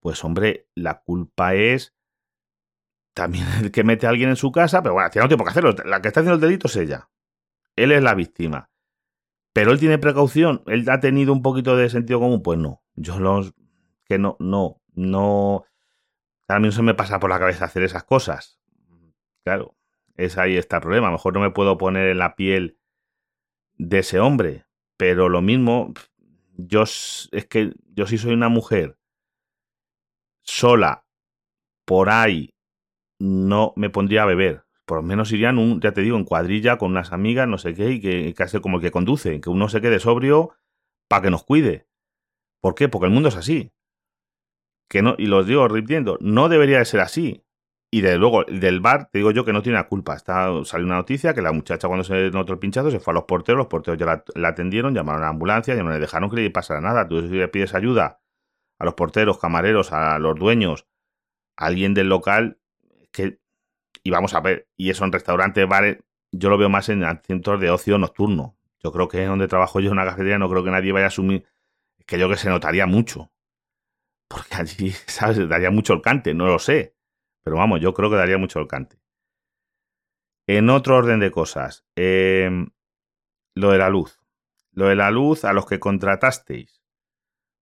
Pues 0.00 0.22
hombre, 0.22 0.68
la 0.74 1.02
culpa 1.02 1.54
es 1.54 1.96
también 3.14 3.46
el 3.62 3.72
que 3.72 3.84
mete 3.84 4.06
a 4.06 4.10
alguien 4.10 4.28
en 4.28 4.36
su 4.36 4.52
casa, 4.52 4.82
pero 4.82 4.94
bueno, 4.94 5.08
tiene 5.08 5.24
no 5.24 5.28
tiene 5.28 5.38
por 5.38 5.46
qué 5.46 5.50
hacerlo. 5.58 5.74
La 5.84 6.02
que 6.02 6.08
está 6.08 6.20
haciendo 6.20 6.34
el 6.34 6.40
delito 6.40 6.68
es 6.68 6.76
ella. 6.76 7.08
Él 7.76 7.90
es 7.90 8.02
la 8.02 8.14
víctima. 8.14 8.70
Pero 9.54 9.70
él 9.70 9.78
tiene 9.78 9.98
precaución, 9.98 10.64
él 10.66 10.84
ha 10.90 10.98
tenido 10.98 11.32
un 11.32 11.40
poquito 11.40 11.76
de 11.76 11.88
sentido 11.88 12.18
común, 12.18 12.42
pues 12.42 12.58
no. 12.58 12.82
Yo 12.96 13.20
los 13.20 13.54
que 14.04 14.18
no, 14.18 14.36
no, 14.40 14.82
no. 14.94 15.64
A 16.48 16.58
mí 16.58 16.66
no 16.66 16.72
se 16.72 16.82
me 16.82 16.94
pasa 16.94 17.20
por 17.20 17.30
la 17.30 17.38
cabeza 17.38 17.64
hacer 17.64 17.84
esas 17.84 18.02
cosas. 18.02 18.60
Claro, 19.44 19.76
es 20.16 20.38
ahí 20.38 20.56
está 20.56 20.76
el 20.76 20.82
problema. 20.82 21.06
A 21.06 21.10
lo 21.10 21.18
mejor 21.18 21.34
no 21.34 21.40
me 21.40 21.52
puedo 21.52 21.78
poner 21.78 22.08
en 22.08 22.18
la 22.18 22.34
piel 22.34 22.78
de 23.76 24.00
ese 24.00 24.18
hombre, 24.18 24.66
pero 24.96 25.28
lo 25.28 25.40
mismo, 25.40 25.94
yo 26.56 26.82
es 26.82 27.28
que 27.48 27.74
yo 27.94 28.08
si 28.08 28.18
soy 28.18 28.32
una 28.34 28.48
mujer 28.48 28.98
sola 30.42 31.06
por 31.84 32.10
ahí, 32.10 32.54
no 33.20 33.72
me 33.76 33.88
pondría 33.88 34.24
a 34.24 34.26
beber. 34.26 34.63
Por 34.86 34.98
lo 34.98 35.02
menos 35.02 35.32
iría 35.32 35.50
en 35.50 35.58
un, 35.58 35.80
ya 35.80 35.92
te 35.92 36.02
digo, 36.02 36.16
en 36.16 36.24
cuadrilla 36.24 36.76
con 36.76 36.90
unas 36.90 37.12
amigas, 37.12 37.48
no 37.48 37.58
sé 37.58 37.74
qué, 37.74 37.90
y 37.90 38.00
que 38.00 38.34
casi 38.34 38.60
como 38.60 38.76
el 38.76 38.82
que 38.82 38.90
conduce, 38.90 39.40
que 39.40 39.50
uno 39.50 39.68
se 39.68 39.80
quede 39.80 39.98
sobrio 39.98 40.50
para 41.08 41.22
que 41.22 41.30
nos 41.30 41.44
cuide. 41.44 41.86
¿Por 42.60 42.74
qué? 42.74 42.88
Porque 42.88 43.06
el 43.06 43.12
mundo 43.12 43.28
es 43.28 43.36
así. 43.36 43.72
Que 44.88 45.02
no, 45.02 45.14
y 45.18 45.26
lo 45.26 45.44
digo 45.44 45.66
repitiendo, 45.68 46.18
no 46.20 46.48
debería 46.48 46.78
de 46.78 46.84
ser 46.84 47.00
así. 47.00 47.44
Y 47.94 48.00
desde 48.00 48.18
luego, 48.18 48.42
del 48.44 48.80
bar, 48.80 49.08
te 49.12 49.18
digo 49.18 49.30
yo 49.30 49.44
que 49.44 49.52
no 49.52 49.62
tiene 49.62 49.78
la 49.78 49.86
culpa. 49.86 50.16
Está, 50.16 50.48
salió 50.64 50.84
una 50.84 50.96
noticia 50.96 51.32
que 51.32 51.42
la 51.42 51.52
muchacha 51.52 51.86
cuando 51.86 52.02
se 52.02 52.30
notó 52.30 52.52
el 52.52 52.58
pinchazo 52.58 52.90
se 52.90 52.98
fue 52.98 53.12
a 53.12 53.14
los 53.14 53.24
porteros, 53.24 53.58
los 53.58 53.66
porteros 53.68 53.98
ya 53.98 54.24
la, 54.34 54.48
atendieron, 54.48 54.94
llamaron 54.94 55.22
a 55.22 55.26
la 55.26 55.30
ambulancia, 55.30 55.76
ya 55.76 55.82
no 55.84 55.90
le 55.90 56.00
dejaron 56.00 56.28
que 56.28 56.36
le 56.36 56.50
pasara 56.50 56.80
nada. 56.80 57.06
Tú 57.06 57.20
si 57.20 57.28
le 57.28 57.46
pides 57.46 57.72
ayuda 57.72 58.20
a 58.80 58.84
los 58.84 58.94
porteros, 58.94 59.38
camareros, 59.38 59.92
a 59.92 60.18
los 60.18 60.36
dueños, 60.36 60.88
a 61.56 61.66
alguien 61.66 61.94
del 61.94 62.08
local, 62.08 62.58
que, 63.12 63.38
y 64.04 64.10
vamos 64.10 64.34
a 64.34 64.40
ver, 64.40 64.68
y 64.76 64.90
eso 64.90 65.04
en 65.04 65.10
restaurantes, 65.10 65.66
bares, 65.66 65.98
yo 66.30 66.50
lo 66.50 66.58
veo 66.58 66.68
más 66.68 66.88
en 66.88 67.04
centros 67.24 67.60
de 67.60 67.70
ocio 67.70 67.98
nocturno. 67.98 68.56
Yo 68.82 68.92
creo 68.92 69.08
que 69.08 69.22
es 69.22 69.28
donde 69.28 69.48
trabajo 69.48 69.80
yo 69.80 69.88
en 69.88 69.94
una 69.94 70.04
cafetería, 70.04 70.38
no 70.38 70.48
creo 70.48 70.62
que 70.62 70.70
nadie 70.70 70.92
vaya 70.92 71.06
a 71.06 71.08
asumir, 71.08 71.46
que 72.06 72.18
yo 72.18 72.28
que 72.28 72.36
se 72.36 72.48
notaría 72.48 72.86
mucho. 72.86 73.32
Porque 74.28 74.54
allí, 74.54 74.90
¿sabes? 75.06 75.48
Daría 75.48 75.70
mucho 75.72 75.94
el 75.94 76.02
cante, 76.02 76.34
no 76.34 76.46
lo 76.46 76.60
sé 76.60 76.94
pero 77.44 77.56
vamos, 77.56 77.80
yo 77.80 77.94
creo 77.94 78.10
que 78.10 78.16
daría 78.16 78.38
mucho 78.38 78.58
el 78.58 78.66
cante. 78.66 78.98
En 80.46 80.70
otro 80.70 80.96
orden 80.96 81.20
de 81.20 81.30
cosas, 81.30 81.86
em, 81.94 82.70
lo 83.54 83.70
de 83.70 83.78
la 83.78 83.90
luz. 83.90 84.18
Lo 84.72 84.88
de 84.88 84.96
la 84.96 85.10
luz 85.10 85.44
a 85.44 85.52
los 85.52 85.66
que 85.66 85.78
contratasteis 85.78 86.82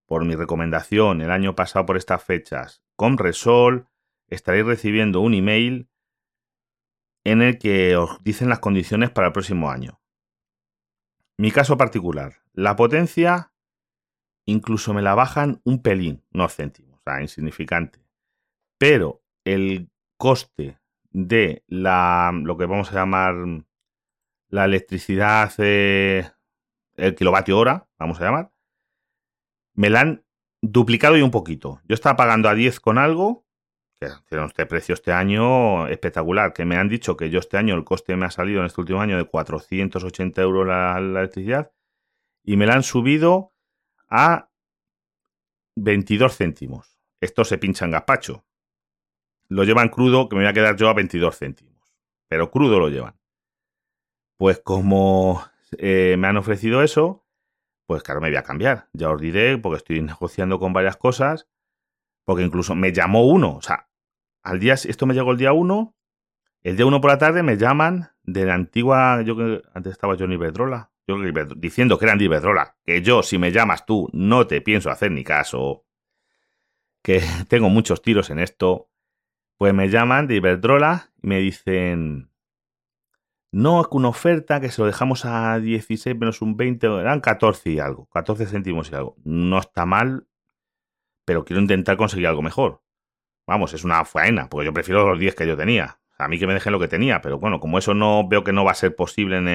por 0.06 0.24
mi 0.24 0.34
recomendación 0.34 1.20
el 1.20 1.30
año 1.30 1.54
pasado 1.54 1.84
por 1.84 1.96
estas 1.96 2.22
fechas 2.22 2.82
con 2.96 3.18
Resol, 3.18 3.88
estaréis 4.28 4.64
recibiendo 4.64 5.20
un 5.20 5.34
email 5.34 5.88
en 7.24 7.42
el 7.42 7.58
que 7.58 7.96
os 7.96 8.22
dicen 8.22 8.48
las 8.48 8.58
condiciones 8.58 9.10
para 9.10 9.28
el 9.28 9.32
próximo 9.32 9.70
año. 9.70 10.00
mi 11.38 11.50
caso 11.50 11.76
particular, 11.76 12.34
la 12.52 12.76
potencia 12.76 13.52
incluso 14.44 14.92
me 14.94 15.02
la 15.02 15.14
bajan 15.14 15.60
un 15.64 15.82
pelín, 15.82 16.24
no 16.30 16.48
céntimos, 16.48 16.98
o 16.98 17.02
sea, 17.04 17.22
insignificante. 17.22 18.00
Pero 18.78 19.22
el 19.44 19.90
coste 20.16 20.78
de 21.10 21.64
la, 21.66 22.32
lo 22.32 22.56
que 22.56 22.66
vamos 22.66 22.90
a 22.90 22.94
llamar 22.94 23.34
la 24.48 24.64
electricidad, 24.64 25.52
eh, 25.58 26.30
el 26.96 27.14
kilovatio 27.14 27.58
hora, 27.58 27.88
vamos 27.98 28.20
a 28.20 28.24
llamar, 28.24 28.52
me 29.74 29.90
la 29.90 30.00
han 30.00 30.24
duplicado 30.60 31.16
y 31.16 31.22
un 31.22 31.30
poquito. 31.30 31.80
Yo 31.88 31.94
estaba 31.94 32.16
pagando 32.16 32.48
a 32.48 32.54
10 32.54 32.80
con 32.80 32.98
algo, 32.98 33.46
tiene 34.28 34.44
este 34.46 34.66
precio 34.66 34.94
este 34.94 35.12
año 35.12 35.86
espectacular, 35.88 36.52
que 36.52 36.64
me 36.64 36.76
han 36.76 36.88
dicho 36.88 37.16
que 37.16 37.30
yo 37.30 37.38
este 37.38 37.56
año 37.56 37.74
el 37.74 37.84
coste 37.84 38.16
me 38.16 38.26
ha 38.26 38.30
salido 38.30 38.60
en 38.60 38.66
este 38.66 38.80
último 38.80 39.00
año 39.00 39.16
de 39.16 39.24
480 39.24 40.42
euros 40.42 40.66
la, 40.66 41.00
la 41.00 41.20
electricidad 41.20 41.72
y 42.44 42.56
me 42.56 42.66
la 42.66 42.74
han 42.74 42.82
subido 42.82 43.52
a 44.08 44.50
22 45.76 46.36
céntimos. 46.36 46.98
Esto 47.20 47.44
se 47.44 47.58
pincha 47.58 47.84
en 47.84 47.92
gazpacho. 47.92 48.44
Lo 49.48 49.64
llevan 49.64 49.88
crudo, 49.88 50.28
que 50.28 50.36
me 50.36 50.42
voy 50.42 50.50
a 50.50 50.54
quedar 50.54 50.76
yo 50.76 50.88
a 50.88 50.94
22 50.94 51.38
céntimos. 51.38 51.94
Pero 52.28 52.50
crudo 52.50 52.78
lo 52.78 52.88
llevan. 52.88 53.18
Pues 54.38 54.58
como 54.60 55.44
eh, 55.78 56.16
me 56.18 56.28
han 56.28 56.36
ofrecido 56.36 56.82
eso, 56.82 57.24
pues 57.86 58.02
claro, 58.02 58.20
me 58.20 58.28
voy 58.28 58.36
a 58.36 58.42
cambiar. 58.42 58.88
Ya 58.92 59.10
os 59.10 59.20
diré, 59.20 59.58
porque 59.58 59.76
estoy 59.78 60.02
negociando 60.02 60.58
con 60.58 60.72
varias 60.72 60.96
cosas. 60.96 61.48
Porque 62.24 62.42
incluso 62.42 62.74
me 62.74 62.92
llamó 62.92 63.26
uno. 63.26 63.56
O 63.56 63.62
sea, 63.62 63.88
al 64.42 64.60
día, 64.60 64.74
esto 64.74 65.06
me 65.06 65.14
llegó 65.14 65.32
el 65.32 65.38
día 65.38 65.52
1. 65.52 65.96
El 66.62 66.76
día 66.76 66.86
1 66.86 67.00
por 67.00 67.10
la 67.10 67.18
tarde 67.18 67.42
me 67.42 67.56
llaman 67.56 68.10
de 68.22 68.46
la 68.46 68.54
antigua, 68.54 69.22
yo 69.22 69.36
que 69.36 69.62
antes 69.74 69.92
estaba 69.92 70.16
Johnny 70.16 70.36
Bedrola, 70.36 70.92
yo 71.06 71.16
diciendo 71.56 71.98
que 71.98 72.04
eran 72.04 72.18
de 72.18 72.26
Iberdrola, 72.26 72.76
que 72.84 73.02
yo 73.02 73.22
si 73.22 73.38
me 73.38 73.50
llamas 73.50 73.84
tú 73.84 74.08
no 74.12 74.46
te 74.46 74.60
pienso 74.60 74.90
hacer 74.90 75.10
ni 75.10 75.24
caso, 75.24 75.84
que 77.02 77.20
tengo 77.48 77.68
muchos 77.68 78.02
tiros 78.02 78.30
en 78.30 78.38
esto, 78.38 78.90
pues 79.56 79.74
me 79.74 79.88
llaman 79.88 80.26
de 80.26 80.36
Iberdrola 80.36 81.10
y 81.22 81.26
me 81.26 81.38
dicen, 81.38 82.30
no, 83.50 83.82
es 83.82 83.88
una 83.90 84.08
oferta 84.08 84.60
que 84.60 84.70
se 84.70 84.80
lo 84.80 84.86
dejamos 84.86 85.24
a 85.24 85.58
16 85.58 86.16
menos 86.16 86.40
un 86.40 86.56
20, 86.56 86.86
eran 87.00 87.20
14 87.20 87.70
y 87.70 87.78
algo, 87.80 88.06
14 88.06 88.46
céntimos 88.46 88.90
y 88.90 88.94
algo. 88.94 89.16
No 89.24 89.58
está 89.58 89.84
mal, 89.84 90.26
pero 91.24 91.44
quiero 91.44 91.60
intentar 91.60 91.96
conseguir 91.96 92.28
algo 92.28 92.42
mejor. 92.42 92.82
Vamos, 93.46 93.74
es 93.74 93.84
una 93.84 94.04
faena, 94.04 94.48
porque 94.48 94.66
yo 94.66 94.72
prefiero 94.72 95.08
los 95.08 95.18
10 95.18 95.34
que 95.34 95.46
yo 95.46 95.56
tenía. 95.56 95.98
A 96.18 96.28
mí 96.28 96.38
que 96.38 96.46
me 96.46 96.54
dejen 96.54 96.72
lo 96.72 96.78
que 96.78 96.88
tenía, 96.88 97.20
pero 97.20 97.38
bueno, 97.38 97.58
como 97.60 97.78
eso 97.78 97.94
no 97.94 98.26
veo 98.28 98.44
que 98.44 98.52
no 98.52 98.64
va 98.64 98.72
a 98.72 98.74
ser 98.74 98.94
posible 98.94 99.38
en 99.38 99.48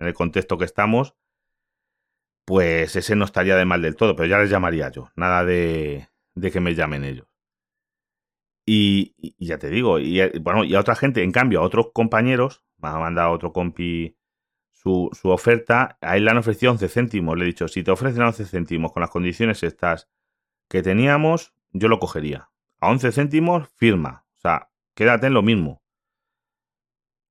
el, 0.00 0.14
contexto 0.14 0.58
que 0.58 0.64
estamos, 0.64 1.14
pues 2.44 2.96
ese 2.96 3.14
no 3.14 3.24
estaría 3.24 3.56
de 3.56 3.64
mal 3.64 3.82
del 3.82 3.96
todo, 3.96 4.16
pero 4.16 4.28
ya 4.28 4.38
les 4.38 4.50
llamaría 4.50 4.90
yo. 4.90 5.10
Nada 5.16 5.44
de, 5.44 6.08
de 6.34 6.50
que 6.50 6.60
me 6.60 6.74
llamen 6.74 7.04
ellos. 7.04 7.26
Y, 8.66 9.14
ya 9.38 9.58
te 9.58 9.70
digo, 9.70 9.98
y, 9.98 10.20
bueno, 10.40 10.64
y 10.64 10.74
a 10.74 10.80
otra 10.80 10.94
gente, 10.94 11.22
en 11.22 11.32
cambio, 11.32 11.60
a 11.60 11.62
otros 11.62 11.90
compañeros, 11.92 12.64
me 12.78 12.88
ha 12.88 12.98
mandado 12.98 13.30
otro 13.32 13.52
compi 13.52 14.16
su, 14.72 15.10
su, 15.12 15.30
oferta, 15.30 15.98
a 16.00 16.16
él 16.16 16.24
le 16.24 16.30
han 16.30 16.38
ofrecido 16.38 16.72
11 16.72 16.88
céntimos. 16.88 17.36
Le 17.38 17.44
he 17.44 17.46
dicho, 17.46 17.68
si 17.68 17.82
te 17.82 17.90
ofrecen 17.90 18.22
11 18.22 18.44
céntimos 18.44 18.92
con 18.92 19.00
las 19.00 19.10
condiciones 19.10 19.62
estas 19.62 20.08
que 20.68 20.82
teníamos, 20.82 21.54
yo 21.72 21.88
lo 21.88 21.98
cogería. 21.98 22.47
A 22.80 22.90
11 22.90 23.12
céntimos, 23.12 23.68
firma. 23.70 24.24
O 24.36 24.40
sea, 24.40 24.70
quédate 24.94 25.26
en 25.26 25.34
lo 25.34 25.42
mismo. 25.42 25.82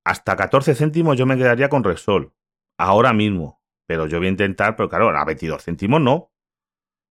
Hasta 0.04 0.36
14 0.36 0.76
céntimos 0.76 1.18
yo 1.18 1.26
me 1.26 1.38
quedaría 1.38 1.70
con 1.70 1.84
Repsol. 1.84 2.34
Ahora 2.78 3.14
mismo. 3.14 3.62
Pero 3.86 4.08
yo 4.08 4.18
voy 4.18 4.28
a 4.28 4.32
intentar, 4.32 4.76
pero 4.76 4.90
claro, 4.90 5.10
a 5.10 5.26
22 5.26 5.64
céntimos 5.64 6.02
no. 6.02 6.14
O 6.16 6.32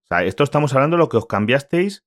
sea, 0.09 0.25
esto 0.25 0.45
estamos 0.45 0.75
hablando 0.75 0.97
de 0.97 1.03
lo 1.03 1.09
que 1.09 1.17
os 1.17 1.27
cambiasteis 1.27 2.07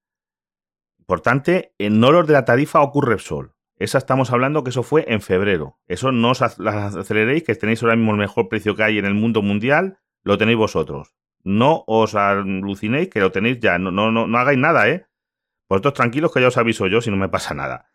Importante, 1.09 1.73
no 1.79 2.11
los 2.11 2.27
de 2.27 2.33
la 2.33 2.45
tarifa 2.45 2.81
ocurre 2.81 3.13
Repsol. 3.13 3.55
Esa 3.77 3.97
estamos 3.97 4.31
hablando 4.31 4.63
que 4.63 4.69
eso 4.69 4.83
fue 4.83 5.05
en 5.07 5.21
febrero. 5.21 5.79
Eso 5.87 6.11
no 6.11 6.29
os 6.29 6.43
aceleréis, 6.43 7.41
que 7.41 7.55
tenéis 7.55 7.81
ahora 7.81 7.95
mismo 7.95 8.11
el 8.11 8.19
mejor 8.19 8.47
precio 8.47 8.75
que 8.75 8.83
hay 8.83 8.99
en 8.99 9.05
el 9.05 9.15
mundo 9.15 9.41
mundial, 9.41 9.97
lo 10.21 10.37
tenéis 10.37 10.59
vosotros. 10.59 11.15
No 11.43 11.83
os 11.87 12.13
alucinéis 12.13 13.09
que 13.09 13.21
lo 13.21 13.31
tenéis 13.31 13.59
ya. 13.59 13.79
No, 13.79 13.89
no, 13.89 14.11
no, 14.11 14.37
hagáis 14.37 14.59
nada, 14.59 14.87
¿eh? 14.87 15.07
Vosotros 15.69 15.93
tranquilos 15.93 16.33
que 16.33 16.41
ya 16.41 16.47
os 16.47 16.57
aviso 16.57 16.87
yo 16.87 16.99
si 16.99 17.11
no 17.11 17.17
me 17.17 17.29
pasa 17.29 17.53
nada. 17.53 17.85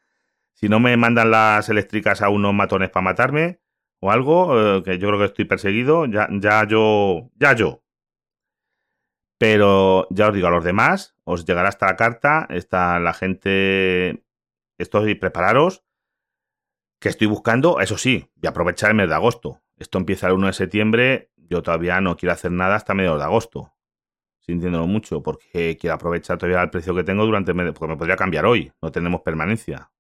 Si 0.55 0.69
no 0.69 0.79
me 0.79 0.97
mandan 0.97 1.33
las 1.33 1.69
eléctricas 1.69 2.23
a 2.23 2.29
unos 2.29 2.55
matones 2.55 2.91
para 2.91 3.03
matarme 3.03 3.61
o 4.01 4.13
algo, 4.13 4.79
eh, 4.79 4.83
que 4.85 4.99
yo 4.99 5.09
creo 5.09 5.19
que 5.19 5.27
estoy 5.27 5.45
perseguido, 5.45 6.07
ya, 6.07 6.29
ya 6.31 6.67
yo, 6.67 7.31
ya 7.35 7.55
yo. 7.55 7.83
Pero 9.39 10.07
ya 10.11 10.29
os 10.29 10.35
digo, 10.35 10.47
a 10.47 10.51
los 10.51 10.65
demás 10.65 11.17
os 11.25 11.45
llegará 11.45 11.69
hasta 11.69 11.87
la 11.87 11.97
carta, 11.97 12.47
está 12.51 13.01
la 13.01 13.13
gente, 13.13 14.25
estoy 14.79 15.17
prepararos, 15.17 15.85
que 17.01 17.09
estoy 17.09 17.27
buscando, 17.27 17.81
eso 17.81 17.99
sí, 17.99 18.31
a 18.45 18.49
aprovechar 18.49 18.91
el 18.91 18.97
mes 18.97 19.09
de 19.09 19.15
agosto. 19.15 19.61
Esto 19.77 19.99
empieza 19.99 20.29
el 20.29 20.35
1 20.35 20.47
de 20.47 20.53
septiembre, 20.53 21.33
yo 21.37 21.63
todavía 21.63 22.01
no 22.01 22.17
quiero 22.17 22.33
hacer 22.33 22.53
nada 22.53 22.77
hasta 22.77 22.95
mediados 22.95 23.19
de 23.19 23.25
agosto, 23.25 23.74
sintiéndolo 24.47 24.87
mucho, 24.87 25.23
porque 25.23 25.77
quiero 25.81 25.95
aprovechar 25.95 26.39
todavía 26.39 26.63
el 26.63 26.71
precio 26.71 26.95
que 26.95 27.05
tengo 27.05 27.25
durante 27.25 27.55
mes, 27.55 27.73
porque 27.73 27.93
me 27.93 27.97
podría 27.97 28.17
cambiar 28.17 28.47
hoy, 28.47 28.73
no 28.83 28.93
tenemos 28.93 29.23
permanencia. 29.23 29.91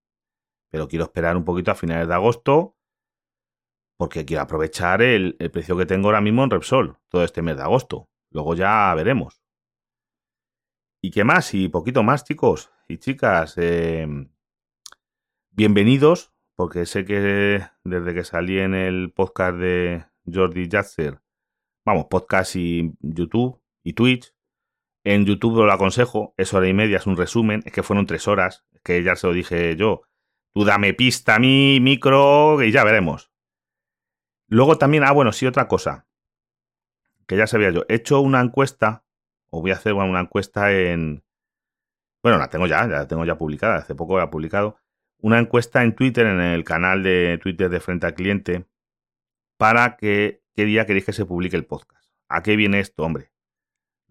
Pero 0.70 0.88
quiero 0.88 1.04
esperar 1.04 1.36
un 1.36 1.44
poquito 1.44 1.70
a 1.70 1.74
finales 1.74 2.08
de 2.08 2.14
agosto, 2.14 2.76
porque 3.96 4.24
quiero 4.24 4.42
aprovechar 4.42 5.02
el, 5.02 5.36
el 5.38 5.50
precio 5.50 5.76
que 5.76 5.86
tengo 5.86 6.08
ahora 6.08 6.20
mismo 6.20 6.44
en 6.44 6.50
Repsol, 6.50 6.98
todo 7.08 7.24
este 7.24 7.42
mes 7.42 7.56
de 7.56 7.62
agosto. 7.62 8.08
Luego 8.30 8.54
ya 8.54 8.92
veremos. 8.94 9.40
¿Y 11.00 11.10
qué 11.10 11.24
más? 11.24 11.54
Y 11.54 11.68
poquito 11.68 12.02
más, 12.02 12.24
chicos 12.24 12.70
y 12.88 12.98
chicas. 12.98 13.54
Em, 13.56 14.30
bienvenidos, 15.50 16.32
porque 16.56 16.86
sé 16.86 17.04
que 17.04 17.62
desde 17.84 18.14
que 18.14 18.24
salí 18.24 18.58
en 18.58 18.74
el 18.74 19.12
podcast 19.12 19.56
de 19.58 20.04
Jordi 20.30 20.68
Jatzer, 20.68 21.20
vamos, 21.84 22.06
podcast 22.06 22.56
y 22.56 22.92
YouTube 23.00 23.63
y 23.84 23.92
Twitch, 23.92 24.34
en 25.04 25.26
YouTube 25.26 25.64
lo 25.64 25.72
aconsejo, 25.72 26.34
es 26.36 26.52
hora 26.54 26.66
y 26.66 26.72
media, 26.72 26.96
es 26.96 27.06
un 27.06 27.16
resumen, 27.16 27.62
es 27.66 27.72
que 27.72 27.82
fueron 27.82 28.06
tres 28.06 28.26
horas, 28.26 28.64
que 28.82 29.02
ya 29.04 29.14
se 29.14 29.26
lo 29.26 29.32
dije 29.32 29.76
yo. 29.76 30.02
Tú 30.52 30.64
dame 30.64 30.94
pista 30.94 31.36
a 31.36 31.38
mí, 31.38 31.78
micro, 31.80 32.62
y 32.62 32.72
ya 32.72 32.84
veremos. 32.84 33.30
Luego 34.48 34.78
también, 34.78 35.04
ah, 35.04 35.12
bueno, 35.12 35.32
sí, 35.32 35.46
otra 35.46 35.68
cosa 35.68 36.06
que 37.26 37.36
ya 37.36 37.46
sabía 37.46 37.70
yo, 37.70 37.84
he 37.88 37.94
hecho 37.94 38.20
una 38.20 38.40
encuesta, 38.40 39.04
o 39.50 39.60
voy 39.60 39.70
a 39.70 39.74
hacer 39.74 39.94
una 39.94 40.20
encuesta 40.20 40.72
en... 40.72 41.24
Bueno, 42.22 42.38
la 42.38 42.48
tengo 42.48 42.66
ya, 42.66 42.82
ya 42.82 42.86
la 42.86 43.08
tengo 43.08 43.24
ya 43.24 43.36
publicada, 43.36 43.76
hace 43.76 43.94
poco 43.94 44.18
la 44.18 44.24
he 44.24 44.28
publicado. 44.28 44.78
Una 45.18 45.38
encuesta 45.38 45.82
en 45.82 45.94
Twitter, 45.94 46.26
en 46.26 46.40
el 46.40 46.64
canal 46.64 47.02
de 47.02 47.38
Twitter 47.42 47.68
de 47.68 47.80
Frente 47.80 48.06
al 48.06 48.14
Cliente, 48.14 48.66
para 49.58 49.96
que 49.96 50.42
qué 50.54 50.64
día 50.64 50.86
queréis 50.86 51.04
que 51.04 51.12
se 51.12 51.26
publique 51.26 51.56
el 51.56 51.66
podcast. 51.66 52.10
¿A 52.28 52.42
qué 52.42 52.56
viene 52.56 52.80
esto, 52.80 53.04
hombre? 53.04 53.33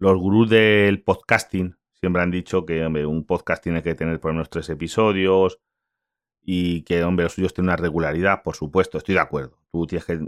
Los 0.04 0.18
gurús 0.18 0.50
del 0.50 1.02
podcasting 1.02 1.78
siempre 1.94 2.20
han 2.20 2.30
dicho 2.30 2.66
que 2.66 2.84
hombre, 2.84 3.06
un 3.06 3.24
podcast 3.24 3.62
tiene 3.62 3.82
que 3.82 3.94
tener 3.94 4.20
por 4.20 4.32
lo 4.32 4.34
menos 4.34 4.50
tres 4.50 4.68
episodios 4.68 5.62
y 6.42 6.82
que, 6.82 7.02
hombre, 7.04 7.22
los 7.22 7.32
suyos 7.32 7.54
tienen 7.54 7.70
una 7.70 7.76
regularidad, 7.76 8.42
por 8.42 8.54
supuesto, 8.54 8.98
estoy 8.98 9.14
de 9.14 9.22
acuerdo. 9.22 9.56
Tú 9.72 9.86
tienes 9.86 10.04
que, 10.04 10.20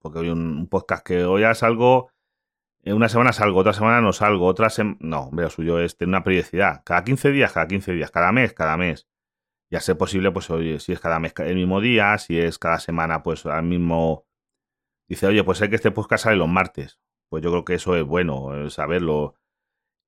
porque 0.00 0.18
hoy 0.18 0.28
un, 0.28 0.68
podcast 0.68 1.02
que 1.02 1.24
hoy 1.24 1.44
es 1.44 1.62
algo 1.62 2.10
una 2.84 3.08
semana 3.08 3.32
salgo, 3.32 3.60
otra 3.60 3.72
semana 3.72 4.02
no 4.02 4.12
salgo, 4.12 4.44
otra 4.44 4.68
semana... 4.68 4.98
No, 5.00 5.30
veo 5.32 5.48
suyo 5.48 5.78
es 5.80 5.96
tener 5.96 6.10
una 6.10 6.24
periodicidad. 6.24 6.82
Cada 6.84 7.02
15 7.02 7.30
días, 7.30 7.54
cada 7.54 7.66
15 7.66 7.92
días, 7.92 8.10
cada 8.10 8.32
mes, 8.32 8.52
cada 8.52 8.76
mes. 8.76 9.08
Ya 9.70 9.80
ser 9.80 9.96
posible, 9.96 10.30
pues 10.32 10.50
oye, 10.50 10.78
si 10.78 10.92
es 10.92 11.00
cada 11.00 11.18
mes 11.18 11.32
el 11.38 11.54
mismo 11.54 11.80
día, 11.80 12.18
si 12.18 12.38
es 12.38 12.58
cada 12.58 12.78
semana, 12.80 13.22
pues 13.22 13.46
al 13.46 13.62
mismo... 13.62 14.26
Dice, 15.08 15.26
oye, 15.26 15.42
pues 15.42 15.56
sé 15.56 15.70
que 15.70 15.76
este 15.76 15.90
podcast 15.90 16.24
sale 16.24 16.36
los 16.36 16.50
martes. 16.50 16.98
Pues 17.32 17.42
yo 17.42 17.50
creo 17.50 17.64
que 17.64 17.72
eso 17.72 17.96
es 17.96 18.04
bueno, 18.04 18.68
saberlo. 18.68 19.36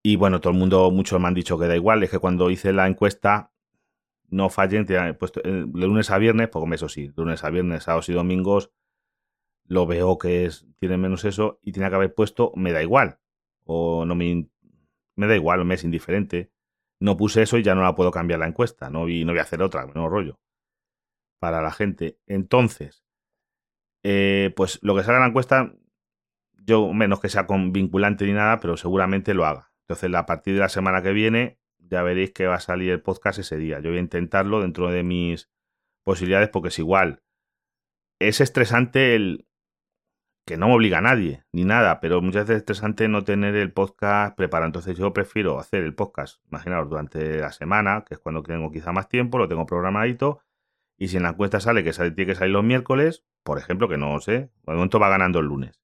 Y 0.02 0.16
bueno, 0.16 0.42
todo 0.42 0.52
el 0.52 0.58
mundo, 0.58 0.90
muchos 0.90 1.18
me 1.18 1.26
han 1.26 1.32
dicho 1.32 1.58
que 1.58 1.66
da 1.66 1.74
igual, 1.74 2.02
es 2.02 2.10
que 2.10 2.18
cuando 2.18 2.50
hice 2.50 2.74
la 2.74 2.86
encuesta, 2.86 3.50
no 4.28 4.50
fallen, 4.50 4.84
te 4.84 5.14
puesto 5.14 5.40
de 5.40 5.64
lunes 5.86 6.10
a 6.10 6.18
viernes, 6.18 6.50
pues 6.50 6.70
eso 6.72 6.90
sí, 6.90 7.12
lunes 7.16 7.42
a 7.42 7.48
viernes, 7.48 7.84
sábados 7.84 8.10
y 8.10 8.12
domingos, 8.12 8.72
lo 9.64 9.86
veo 9.86 10.18
que 10.18 10.44
es, 10.44 10.66
tiene 10.78 10.98
menos 10.98 11.24
eso 11.24 11.60
y 11.62 11.72
tiene 11.72 11.88
que 11.88 11.94
haber 11.94 12.12
puesto 12.12 12.52
me 12.56 12.72
da 12.72 12.82
igual. 12.82 13.18
O 13.64 14.04
no 14.04 14.14
me, 14.14 14.50
me 15.16 15.26
da 15.26 15.34
igual, 15.34 15.64
me 15.64 15.76
es 15.76 15.84
indiferente. 15.84 16.52
No 17.00 17.16
puse 17.16 17.40
eso 17.40 17.56
y 17.56 17.62
ya 17.62 17.74
no 17.74 17.84
la 17.84 17.94
puedo 17.94 18.10
cambiar 18.10 18.40
la 18.40 18.48
encuesta. 18.48 18.90
No, 18.90 19.08
y 19.08 19.24
no 19.24 19.32
voy 19.32 19.38
a 19.38 19.44
hacer 19.44 19.62
otra, 19.62 19.86
no 19.94 20.10
rollo. 20.10 20.38
Para 21.38 21.62
la 21.62 21.72
gente. 21.72 22.18
Entonces, 22.26 23.02
eh, 24.02 24.52
pues 24.54 24.78
lo 24.82 24.94
que 24.94 25.04
salga 25.04 25.20
en 25.20 25.22
la 25.22 25.28
encuesta, 25.28 25.74
yo 26.64 26.92
menos 26.92 27.20
que 27.20 27.28
sea 27.28 27.46
con 27.46 27.72
vinculante 27.72 28.26
ni 28.26 28.32
nada, 28.32 28.60
pero 28.60 28.76
seguramente 28.76 29.34
lo 29.34 29.46
haga. 29.46 29.72
Entonces, 29.82 30.14
a 30.14 30.26
partir 30.26 30.54
de 30.54 30.60
la 30.60 30.68
semana 30.68 31.02
que 31.02 31.12
viene, 31.12 31.58
ya 31.78 32.02
veréis 32.02 32.32
que 32.32 32.46
va 32.46 32.56
a 32.56 32.60
salir 32.60 32.90
el 32.90 33.02
podcast 33.02 33.38
ese 33.38 33.56
día. 33.56 33.80
Yo 33.80 33.90
voy 33.90 33.98
a 33.98 34.02
intentarlo 34.02 34.60
dentro 34.60 34.90
de 34.90 35.02
mis 35.02 35.50
posibilidades 36.04 36.48
porque 36.48 36.68
es 36.68 36.78
igual. 36.78 37.22
Es 38.18 38.40
estresante 38.40 39.14
el, 39.14 39.46
que 40.46 40.56
no 40.58 40.68
me 40.68 40.74
obliga 40.74 40.98
a 40.98 41.02
nadie, 41.02 41.44
ni 41.52 41.64
nada, 41.64 42.00
pero 42.00 42.20
muchas 42.20 42.42
veces 42.42 42.56
es 42.56 42.62
estresante 42.62 43.08
no 43.08 43.24
tener 43.24 43.54
el 43.56 43.72
podcast 43.72 44.36
preparado. 44.36 44.66
Entonces 44.66 44.96
yo 44.96 45.12
prefiero 45.12 45.58
hacer 45.58 45.84
el 45.84 45.94
podcast, 45.94 46.44
imaginaos, 46.46 46.88
durante 46.88 47.38
la 47.38 47.52
semana, 47.52 48.04
que 48.06 48.14
es 48.14 48.20
cuando 48.20 48.42
tengo 48.42 48.70
quizá 48.70 48.92
más 48.92 49.08
tiempo, 49.08 49.38
lo 49.38 49.48
tengo 49.48 49.64
programadito, 49.66 50.40
y 50.98 51.08
si 51.08 51.16
en 51.16 51.24
la 51.24 51.30
encuesta 51.30 51.60
sale 51.60 51.82
que 51.82 51.92
tiene 51.92 52.26
que 52.26 52.34
salir 52.34 52.52
los 52.52 52.64
miércoles, 52.64 53.24
por 53.42 53.58
ejemplo, 53.58 53.88
que 53.88 53.96
no 53.96 54.18
sé, 54.20 54.32
de 54.32 54.50
momento 54.74 55.00
va 55.00 55.08
ganando 55.08 55.40
el 55.40 55.46
lunes, 55.46 55.80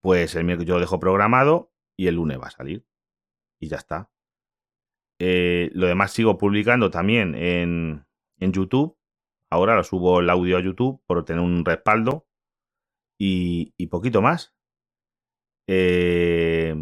pues 0.00 0.34
el 0.34 0.44
miércoles 0.44 0.68
yo 0.68 0.74
lo 0.74 0.80
dejo 0.80 1.00
programado 1.00 1.72
y 1.96 2.06
el 2.06 2.16
lunes 2.16 2.40
va 2.40 2.46
a 2.46 2.50
salir. 2.50 2.86
Y 3.58 3.68
ya 3.68 3.76
está. 3.76 4.10
Eh, 5.18 5.70
lo 5.74 5.86
demás 5.86 6.12
sigo 6.12 6.38
publicando 6.38 6.90
también 6.90 7.34
en, 7.34 8.06
en 8.38 8.52
YouTube. 8.52 8.96
Ahora 9.50 9.76
lo 9.76 9.84
subo 9.84 10.20
el 10.20 10.30
audio 10.30 10.56
a 10.56 10.62
YouTube 10.62 11.02
por 11.06 11.24
tener 11.24 11.42
un 11.42 11.64
respaldo 11.64 12.26
y, 13.20 13.86
poquito 13.88 14.22
más. 14.22 14.54
Eh, 15.66 16.74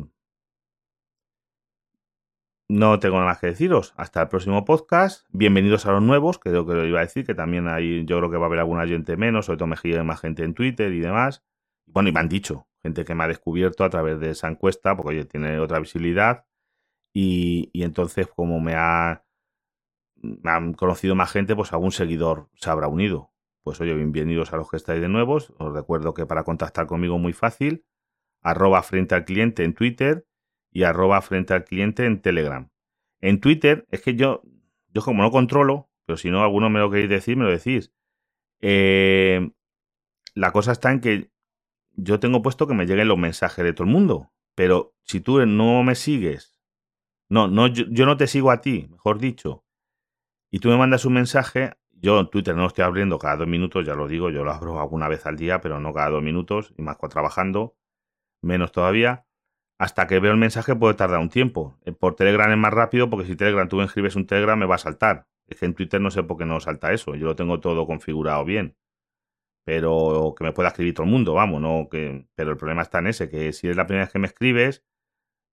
no 2.68 3.00
tengo 3.00 3.16
nada 3.16 3.26
más 3.30 3.40
que 3.40 3.48
deciros. 3.48 3.92
Hasta 3.96 4.22
el 4.22 4.28
próximo 4.28 4.64
podcast. 4.64 5.26
Bienvenidos 5.30 5.86
a 5.86 5.92
los 5.92 6.02
nuevos, 6.02 6.38
creo 6.38 6.64
que 6.66 6.74
lo 6.74 6.84
iba 6.84 7.00
a 7.00 7.02
decir, 7.02 7.26
que 7.26 7.34
también 7.34 7.66
hay, 7.66 8.04
yo 8.04 8.18
creo 8.18 8.30
que 8.30 8.36
va 8.36 8.44
a 8.44 8.46
haber 8.46 8.60
alguna 8.60 8.86
gente 8.86 9.16
menos, 9.16 9.46
sobre 9.46 9.58
todo 9.58 9.66
me 9.66 10.04
más 10.04 10.20
gente 10.20 10.44
en 10.44 10.54
Twitter 10.54 10.92
y 10.92 11.00
demás. 11.00 11.42
Bueno, 11.92 12.08
y 12.08 12.12
me 12.12 12.20
han 12.20 12.28
dicho, 12.28 12.68
gente 12.82 13.04
que 13.04 13.14
me 13.14 13.24
ha 13.24 13.28
descubierto 13.28 13.84
a 13.84 13.90
través 13.90 14.20
de 14.20 14.30
esa 14.30 14.48
encuesta, 14.48 14.96
porque 14.96 15.16
oye, 15.16 15.24
tiene 15.24 15.58
otra 15.58 15.80
visibilidad. 15.80 16.46
Y, 17.12 17.70
y 17.72 17.82
entonces, 17.82 18.28
como 18.28 18.60
me 18.60 18.74
ha 18.74 19.24
me 20.22 20.50
han 20.50 20.74
conocido 20.74 21.14
más 21.14 21.30
gente, 21.30 21.54
pues 21.54 21.72
algún 21.72 21.92
seguidor 21.92 22.48
se 22.54 22.70
habrá 22.70 22.88
unido. 22.88 23.32
Pues 23.62 23.80
oye, 23.80 23.94
bienvenidos 23.94 24.52
a 24.52 24.56
los 24.56 24.70
que 24.70 24.76
estáis 24.76 25.00
de 25.00 25.08
nuevos. 25.08 25.52
Os 25.58 25.72
recuerdo 25.72 26.14
que 26.14 26.26
para 26.26 26.44
contactar 26.44 26.86
conmigo 26.86 27.18
muy 27.18 27.32
fácil, 27.32 27.84
arroba 28.42 28.82
frente 28.82 29.14
al 29.14 29.24
cliente 29.24 29.64
en 29.64 29.74
Twitter 29.74 30.26
y 30.70 30.84
arroba 30.84 31.20
frente 31.22 31.54
al 31.54 31.64
cliente 31.64 32.04
en 32.04 32.20
Telegram. 32.20 32.70
En 33.20 33.40
Twitter 33.40 33.86
es 33.90 34.02
que 34.02 34.14
yo, 34.14 34.42
yo 34.92 35.02
como 35.02 35.22
no 35.22 35.30
controlo, 35.30 35.90
pero 36.06 36.16
si 36.16 36.30
no 36.30 36.42
alguno 36.42 36.70
me 36.70 36.80
lo 36.80 36.90
queréis 36.90 37.10
decir, 37.10 37.36
me 37.36 37.44
lo 37.44 37.50
decís. 37.50 37.92
Eh, 38.60 39.50
la 40.34 40.52
cosa 40.52 40.72
está 40.72 40.90
en 40.90 41.00
que 41.00 41.30
yo 41.98 42.20
tengo 42.20 42.42
puesto 42.42 42.66
que 42.66 42.74
me 42.74 42.86
lleguen 42.86 43.08
los 43.08 43.18
mensajes 43.18 43.64
de 43.64 43.72
todo 43.72 43.84
el 43.84 43.92
mundo. 43.92 44.32
Pero 44.54 44.94
si 45.02 45.20
tú 45.20 45.44
no 45.46 45.82
me 45.82 45.94
sigues, 45.94 46.60
no, 47.28 47.48
no, 47.48 47.66
yo 47.66 48.06
no 48.06 48.16
te 48.16 48.26
sigo 48.26 48.50
a 48.50 48.60
ti, 48.60 48.88
mejor 48.90 49.18
dicho, 49.18 49.64
y 50.50 50.60
tú 50.60 50.68
me 50.68 50.78
mandas 50.78 51.04
un 51.04 51.12
mensaje, 51.12 51.74
yo 51.90 52.18
en 52.20 52.30
Twitter 52.30 52.54
no 52.54 52.62
lo 52.62 52.68
estoy 52.68 52.84
abriendo 52.84 53.18
cada 53.18 53.36
dos 53.36 53.48
minutos, 53.48 53.84
ya 53.84 53.94
lo 53.94 54.08
digo, 54.08 54.30
yo 54.30 54.44
lo 54.44 54.52
abro 54.52 54.80
alguna 54.80 55.08
vez 55.08 55.26
al 55.26 55.36
día, 55.36 55.60
pero 55.60 55.78
no 55.78 55.92
cada 55.92 56.10
dos 56.10 56.22
minutos, 56.22 56.72
y 56.78 56.82
más 56.82 56.96
cuando 56.96 57.12
trabajando, 57.12 57.76
menos 58.42 58.72
todavía. 58.72 59.26
Hasta 59.78 60.06
que 60.06 60.18
veo 60.18 60.32
el 60.32 60.38
mensaje 60.38 60.74
puede 60.74 60.94
tardar 60.94 61.20
un 61.20 61.28
tiempo. 61.28 61.78
Eh, 61.84 61.92
por 61.92 62.16
Telegram 62.16 62.50
es 62.50 62.58
más 62.58 62.72
rápido 62.72 63.10
porque 63.10 63.26
si 63.26 63.36
Telegram 63.36 63.68
tú 63.68 63.76
me 63.76 63.84
escribes 63.84 64.16
un 64.16 64.26
Telegram 64.26 64.58
me 64.58 64.66
va 64.66 64.74
a 64.76 64.78
saltar. 64.78 65.28
Es 65.46 65.58
que 65.60 65.66
en 65.66 65.74
Twitter 65.74 66.00
no 66.00 66.10
sé 66.10 66.22
por 66.24 66.36
qué 66.36 66.44
no 66.44 66.58
salta 66.60 66.92
eso. 66.92 67.14
Yo 67.14 67.26
lo 67.26 67.36
tengo 67.36 67.60
todo 67.60 67.86
configurado 67.86 68.44
bien. 68.44 68.76
Pero 69.68 70.34
que 70.34 70.44
me 70.44 70.52
pueda 70.54 70.68
escribir 70.68 70.94
todo 70.94 71.04
el 71.04 71.12
mundo, 71.12 71.34
vamos, 71.34 71.60
no 71.60 71.88
que. 71.90 72.26
Pero 72.34 72.52
el 72.52 72.56
problema 72.56 72.80
está 72.80 73.00
en 73.00 73.08
ese, 73.08 73.28
que 73.28 73.52
si 73.52 73.68
es 73.68 73.76
la 73.76 73.86
primera 73.86 74.06
vez 74.06 74.12
que 74.14 74.18
me 74.18 74.26
escribes, 74.26 74.82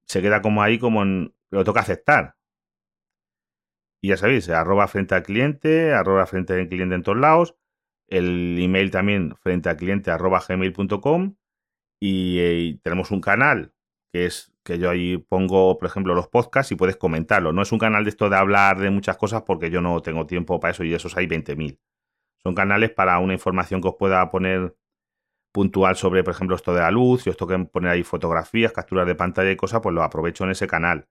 se 0.08 0.22
queda 0.22 0.42
como 0.42 0.64
ahí, 0.64 0.80
como 0.80 1.04
en. 1.04 1.36
Lo 1.52 1.66
toca 1.66 1.82
aceptar. 1.82 2.38
Y 4.02 4.08
ya 4.10 4.18
sabéis, 4.18 4.48
arroba 4.48 4.88
frente 4.88 5.16
al 5.16 5.24
cliente, 5.24 5.92
arroba 5.92 6.26
frente 6.28 6.54
al 6.54 6.70
cliente 6.70 6.96
en 6.96 7.04
todos 7.04 7.18
lados. 7.18 7.58
El 8.08 8.58
email 8.58 8.90
también 8.90 9.36
frente 9.36 9.68
al 9.68 9.76
cliente 9.76 10.12
arroba 10.12 10.42
gmail.com. 10.48 11.36
Y, 12.00 12.40
eh, 12.40 12.60
y, 12.60 12.78
tenemos 12.78 13.12
un 13.12 13.20
canal 13.20 13.74
que 14.14 14.28
es 14.28 14.54
que 14.64 14.80
yo 14.80 14.92
ahí 14.92 15.18
pongo, 15.18 15.78
por 15.78 15.90
ejemplo, 15.90 16.16
los 16.16 16.30
podcasts 16.30 16.72
y 16.72 16.76
puedes 16.78 16.96
comentarlo. 16.96 17.52
No 17.52 17.62
es 17.64 17.72
un 17.74 17.80
canal 17.80 18.06
de 18.06 18.12
esto 18.12 18.30
de 18.30 18.38
hablar 18.38 18.80
de 18.80 18.92
muchas 18.92 19.18
cosas 19.18 19.44
porque 19.44 19.70
yo 19.70 19.82
no 19.82 20.02
tengo 20.02 20.26
tiempo 20.26 20.58
para 20.62 20.72
eso 20.72 20.86
y 20.86 20.94
esos 20.94 21.18
hay 21.18 21.28
20.000. 21.28 21.80
Son 22.46 22.54
canales 22.54 22.92
para 22.92 23.18
una 23.20 23.34
información 23.34 23.82
que 23.82 23.88
os 23.88 23.96
pueda 23.96 24.30
poner 24.30 24.78
puntual 25.52 25.96
sobre, 25.96 26.24
por 26.24 26.34
ejemplo, 26.34 26.56
esto 26.56 26.74
de 26.74 26.82
la 26.82 26.92
luz, 26.92 27.26
y 27.26 27.30
os 27.30 27.38
toque 27.38 27.58
poner 27.66 27.92
ahí 27.92 28.04
fotografías, 28.04 28.72
capturas 28.72 29.08
de 29.08 29.16
pantalla 29.16 29.52
y 29.52 29.56
cosas, 29.56 29.82
pues 29.82 29.96
lo 29.96 30.04
aprovecho 30.04 30.44
en 30.44 30.52
ese 30.52 30.68
canal 30.68 31.08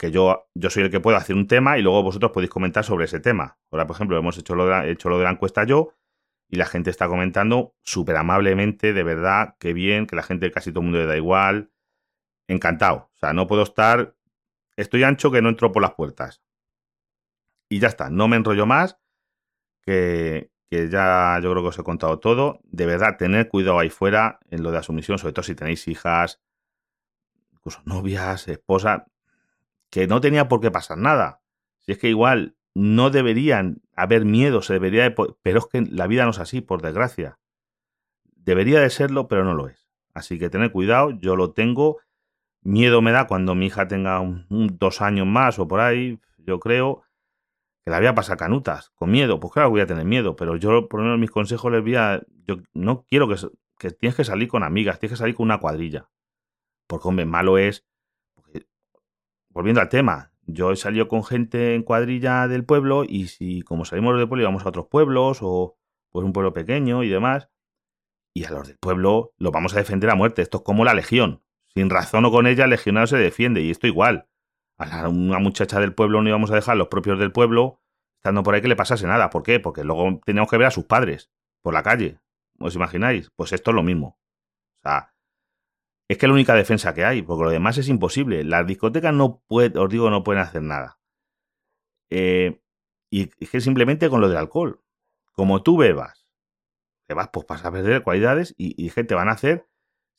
que 0.00 0.10
yo, 0.10 0.48
yo 0.54 0.70
soy 0.70 0.84
el 0.84 0.90
que 0.90 0.98
puedo 0.98 1.18
hacer 1.18 1.36
un 1.36 1.46
tema 1.46 1.76
y 1.76 1.82
luego 1.82 2.02
vosotros 2.02 2.30
podéis 2.32 2.50
comentar 2.50 2.82
sobre 2.84 3.04
ese 3.04 3.20
tema. 3.20 3.58
Ahora, 3.70 3.86
por 3.86 3.96
ejemplo, 3.96 4.16
hemos 4.16 4.38
hecho 4.38 4.54
lo 4.54 4.64
de, 4.64 4.90
hecho 4.90 5.10
lo 5.10 5.18
de 5.18 5.24
la 5.24 5.30
encuesta 5.30 5.64
yo 5.64 5.92
y 6.48 6.56
la 6.56 6.64
gente 6.64 6.88
está 6.88 7.06
comentando 7.06 7.74
súper 7.82 8.16
amablemente, 8.16 8.94
de 8.94 9.02
verdad, 9.02 9.56
qué 9.60 9.74
bien, 9.74 10.06
que 10.06 10.16
la 10.16 10.22
gente 10.22 10.50
casi 10.50 10.70
todo 10.70 10.80
el 10.80 10.84
mundo 10.86 11.00
le 11.00 11.06
da 11.06 11.18
igual. 11.18 11.70
Encantado. 12.48 13.10
O 13.14 13.18
sea, 13.18 13.34
no 13.34 13.46
puedo 13.46 13.62
estar... 13.62 14.16
Estoy 14.74 15.02
ancho 15.02 15.30
que 15.30 15.42
no 15.42 15.50
entro 15.50 15.70
por 15.70 15.82
las 15.82 15.92
puertas. 15.92 16.42
Y 17.68 17.78
ya 17.78 17.88
está, 17.88 18.08
no 18.08 18.26
me 18.26 18.36
enrollo 18.36 18.64
más, 18.64 18.98
que, 19.82 20.50
que 20.70 20.88
ya 20.88 21.38
yo 21.42 21.50
creo 21.50 21.62
que 21.64 21.68
os 21.68 21.78
he 21.78 21.82
contado 21.82 22.20
todo. 22.20 22.60
De 22.64 22.86
verdad, 22.86 23.16
tener 23.18 23.48
cuidado 23.48 23.80
ahí 23.80 23.90
fuera 23.90 24.38
en 24.50 24.62
lo 24.62 24.70
de 24.70 24.76
la 24.76 24.82
sumisión, 24.84 25.18
sobre 25.18 25.32
todo 25.32 25.42
si 25.42 25.56
tenéis 25.56 25.88
hijas, 25.88 26.40
incluso 27.52 27.80
novias, 27.84 28.46
esposas 28.46 29.02
que 29.90 30.06
no 30.06 30.20
tenía 30.20 30.46
por 30.46 30.60
qué 30.60 30.70
pasar 30.70 30.98
nada. 30.98 31.42
Si 31.80 31.92
es 31.92 31.98
que 31.98 32.08
igual 32.08 32.54
no 32.74 33.10
deberían 33.10 33.82
haber 33.96 34.24
miedo, 34.24 34.62
se 34.62 34.74
debería 34.74 35.02
de, 35.02 35.34
pero 35.42 35.58
es 35.58 35.66
que 35.66 35.82
la 35.82 36.06
vida 36.06 36.24
no 36.24 36.30
es 36.30 36.38
así, 36.38 36.60
por 36.60 36.80
desgracia. 36.80 37.38
Debería 38.36 38.80
de 38.80 38.90
serlo, 38.90 39.26
pero 39.26 39.44
no 39.44 39.54
lo 39.54 39.66
es. 39.66 39.90
Así 40.14 40.38
que 40.38 40.50
tener 40.50 40.70
cuidado, 40.70 41.10
yo 41.10 41.34
lo 41.34 41.52
tengo. 41.52 41.98
Miedo 42.62 43.02
me 43.02 43.10
da 43.10 43.26
cuando 43.26 43.56
mi 43.56 43.66
hija 43.66 43.88
tenga 43.88 44.22
dos 44.48 45.00
años 45.00 45.26
más 45.26 45.58
o 45.58 45.66
por 45.66 45.80
ahí, 45.80 46.20
yo 46.38 46.60
creo 46.60 47.02
que 47.84 47.90
la 47.90 47.98
voy 47.98 48.06
a 48.06 48.14
pasar 48.14 48.36
canutas, 48.36 48.90
con 48.90 49.10
miedo. 49.10 49.40
Pues 49.40 49.52
claro, 49.52 49.70
voy 49.70 49.80
a 49.80 49.86
tener 49.86 50.04
miedo, 50.04 50.36
pero 50.36 50.56
yo 50.56 50.88
por 50.88 51.00
lo 51.00 51.04
menos 51.04 51.18
mis 51.18 51.30
consejos 51.30 51.72
les 51.72 51.82
voy 51.82 51.96
a... 51.96 52.22
Yo 52.46 52.56
no 52.74 53.04
quiero 53.04 53.28
que, 53.28 53.36
que 53.78 53.90
tienes 53.90 54.16
que 54.16 54.24
salir 54.24 54.48
con 54.48 54.62
amigas, 54.62 54.98
tienes 54.98 55.16
que 55.16 55.22
salir 55.22 55.34
con 55.34 55.44
una 55.44 55.58
cuadrilla. 55.58 56.10
Porque, 56.86 57.08
hombre, 57.08 57.24
malo 57.24 57.58
es 57.58 57.86
volviendo 59.50 59.80
al 59.80 59.88
tema, 59.88 60.32
yo 60.46 60.72
he 60.72 60.76
salido 60.76 61.08
con 61.08 61.24
gente 61.24 61.74
en 61.74 61.82
cuadrilla 61.82 62.48
del 62.48 62.64
pueblo 62.64 63.04
y 63.06 63.26
si 63.26 63.62
como 63.62 63.84
salimos 63.84 64.16
del 64.16 64.28
pueblo 64.28 64.42
íbamos 64.42 64.64
a 64.64 64.68
otros 64.68 64.86
pueblos 64.86 65.38
o 65.42 65.76
pues 66.10 66.24
un 66.24 66.32
pueblo 66.32 66.52
pequeño 66.52 67.04
y 67.04 67.08
demás, 67.08 67.50
y 68.34 68.44
a 68.44 68.50
los 68.50 68.66
del 68.66 68.78
pueblo 68.78 69.32
los 69.38 69.52
vamos 69.52 69.74
a 69.74 69.78
defender 69.78 70.10
a 70.10 70.14
muerte. 70.14 70.42
Esto 70.42 70.58
es 70.58 70.64
como 70.64 70.84
la 70.84 70.94
legión. 70.94 71.42
Sin 71.68 71.88
razón 71.88 72.24
o 72.24 72.32
con 72.32 72.46
ella, 72.46 72.64
el 72.64 72.70
legionario 72.70 73.06
se 73.06 73.16
defiende 73.16 73.60
y 73.60 73.70
esto 73.70 73.86
igual. 73.86 74.26
A 74.80 75.08
una 75.10 75.38
muchacha 75.38 75.78
del 75.78 75.94
pueblo 75.94 76.22
no 76.22 76.28
íbamos 76.30 76.50
a 76.50 76.54
dejar 76.54 76.78
los 76.78 76.88
propios 76.88 77.18
del 77.18 77.32
pueblo 77.32 77.82
estando 78.16 78.42
por 78.42 78.54
ahí 78.54 78.62
que 78.62 78.68
le 78.68 78.76
pasase 78.76 79.06
nada. 79.06 79.28
¿Por 79.28 79.42
qué? 79.42 79.60
Porque 79.60 79.84
luego 79.84 80.20
teníamos 80.24 80.50
que 80.50 80.56
ver 80.56 80.68
a 80.68 80.70
sus 80.70 80.86
padres 80.86 81.30
por 81.60 81.74
la 81.74 81.82
calle. 81.82 82.18
¿Os 82.58 82.74
imagináis? 82.74 83.30
Pues 83.36 83.52
esto 83.52 83.72
es 83.72 83.74
lo 83.74 83.82
mismo. 83.82 84.18
O 84.78 84.88
sea, 84.88 85.14
es 86.08 86.16
que 86.16 86.24
es 86.24 86.28
la 86.28 86.34
única 86.34 86.54
defensa 86.54 86.94
que 86.94 87.04
hay, 87.04 87.20
porque 87.20 87.44
lo 87.44 87.50
demás 87.50 87.76
es 87.76 87.88
imposible. 87.88 88.42
Las 88.42 88.66
discotecas 88.66 89.12
no 89.12 89.42
pueden, 89.46 89.76
os 89.76 89.90
digo, 89.90 90.08
no 90.08 90.24
pueden 90.24 90.42
hacer 90.42 90.62
nada. 90.62 90.98
Eh, 92.08 92.62
y 93.10 93.30
es 93.38 93.50
que 93.50 93.60
simplemente 93.60 94.08
con 94.08 94.22
lo 94.22 94.28
del 94.28 94.38
alcohol. 94.38 94.82
Como 95.32 95.62
tú 95.62 95.76
bebas, 95.76 96.26
te 97.06 97.12
vas, 97.12 97.28
pues 97.28 97.46
vas 97.46 97.64
a 97.66 97.70
perder 97.70 98.02
cualidades 98.02 98.54
y, 98.56 98.82
y 98.82 98.90
que 98.90 99.04
te 99.04 99.14
van 99.14 99.28
a 99.28 99.32
hacer. 99.32 99.68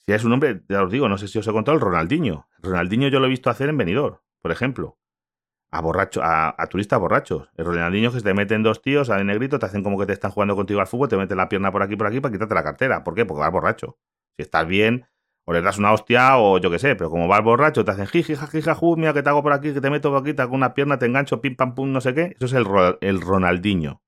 Si 0.05 0.13
es 0.13 0.23
un 0.23 0.33
hombre, 0.33 0.63
ya 0.69 0.83
os 0.83 0.91
digo, 0.91 1.09
no 1.09 1.17
sé 1.17 1.27
si 1.27 1.39
os 1.39 1.47
he 1.47 1.51
contado 1.51 1.75
el 1.75 1.81
Ronaldinho. 1.81 2.47
Ronaldinho 2.59 3.07
yo 3.07 3.19
lo 3.19 3.25
he 3.25 3.29
visto 3.29 3.49
hacer 3.49 3.69
en 3.69 3.77
Benidorm, 3.77 4.19
por 4.41 4.51
ejemplo. 4.51 4.97
A 5.73 5.79
borracho, 5.79 6.21
a, 6.23 6.53
turistas 6.69 6.99
borrachos. 6.99 7.49
El 7.55 7.65
Ronaldinho 7.65 8.11
que 8.11 8.19
se 8.19 8.23
te 8.25 8.33
meten 8.33 8.61
dos 8.61 8.81
tíos 8.81 9.09
a 9.09 9.23
negrito, 9.23 9.57
te 9.57 9.65
hacen 9.65 9.83
como 9.83 9.97
que 9.97 10.05
te 10.05 10.13
están 10.13 10.31
jugando 10.31 10.55
contigo 10.55 10.81
al 10.81 10.87
fútbol, 10.87 11.07
te 11.07 11.15
meten 11.15 11.37
la 11.37 11.47
pierna 11.47 11.71
por 11.71 11.81
aquí 11.81 11.95
por 11.95 12.07
aquí 12.07 12.19
para 12.19 12.33
quitarte 12.33 12.53
la 12.53 12.63
cartera. 12.63 13.03
¿Por 13.03 13.15
qué? 13.15 13.25
Porque 13.25 13.39
vas 13.39 13.51
borracho. 13.51 13.97
Si 14.35 14.43
estás 14.43 14.67
bien, 14.67 15.07
o 15.45 15.53
le 15.53 15.61
das 15.61 15.77
una 15.77 15.93
hostia 15.93 16.37
o 16.37 16.57
yo 16.57 16.69
qué 16.69 16.79
sé, 16.79 16.95
pero 16.95 17.09
como 17.09 17.27
vas 17.27 17.43
borracho, 17.43 17.85
te 17.85 17.91
hacen 17.91 18.07
jiji, 18.07 18.33
mira 18.97 19.13
que 19.13 19.23
te 19.23 19.29
hago 19.29 19.41
por 19.41 19.53
aquí, 19.53 19.73
que 19.73 19.81
te 19.81 19.89
meto 19.89 20.09
por 20.09 20.21
aquí, 20.21 20.33
te 20.33 20.41
hago 20.41 20.55
una 20.55 20.73
pierna, 20.73 20.99
te 20.99 21.05
engancho, 21.05 21.41
pim, 21.41 21.55
pam, 21.55 21.73
pum, 21.73 21.91
no 21.91 22.01
sé 22.01 22.13
qué. 22.13 22.35
Eso 22.35 22.45
es 22.45 22.53
el, 22.53 22.65
el 23.01 23.21
Ronaldinho. 23.21 24.01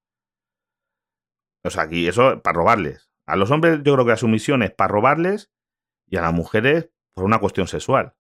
O 1.64 1.70
sea, 1.70 1.84
aquí, 1.84 2.08
eso 2.08 2.42
para 2.42 2.58
robarles. 2.58 3.10
A 3.26 3.36
los 3.36 3.52
hombres 3.52 3.80
yo 3.84 3.94
creo 3.94 4.06
que 4.06 4.12
la 4.12 4.18
sumisión 4.18 4.64
es 4.64 4.72
para 4.72 4.92
robarles 4.92 5.52
y 6.08 6.18
a 6.18 6.22
las 6.22 6.34
mujeres 6.34 6.90
por 7.14 7.24
una 7.24 7.40
cuestión 7.40 7.68
sexual. 7.68 8.16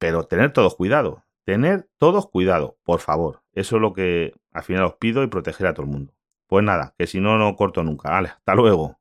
Pero 0.00 0.24
tener 0.24 0.52
todos 0.54 0.76
cuidado. 0.76 1.24
Tener 1.44 1.88
todos 1.98 2.26
cuidado, 2.26 2.78
por 2.84 3.00
favor. 3.00 3.42
Eso 3.52 3.76
es 3.76 3.82
lo 3.82 3.92
que 3.92 4.32
al 4.50 4.62
final 4.62 4.84
os 4.84 4.94
pido 4.94 5.22
y 5.22 5.26
proteger 5.26 5.66
a 5.66 5.74
todo 5.74 5.84
el 5.84 5.92
mundo. 5.92 6.14
Pues 6.48 6.64
nada, 6.64 6.94
que 6.98 7.06
si 7.06 7.20
no, 7.20 7.36
no 7.36 7.54
corto 7.54 7.84
nunca. 7.84 8.10
Vale, 8.10 8.28
hasta 8.28 8.54
luego. 8.54 8.98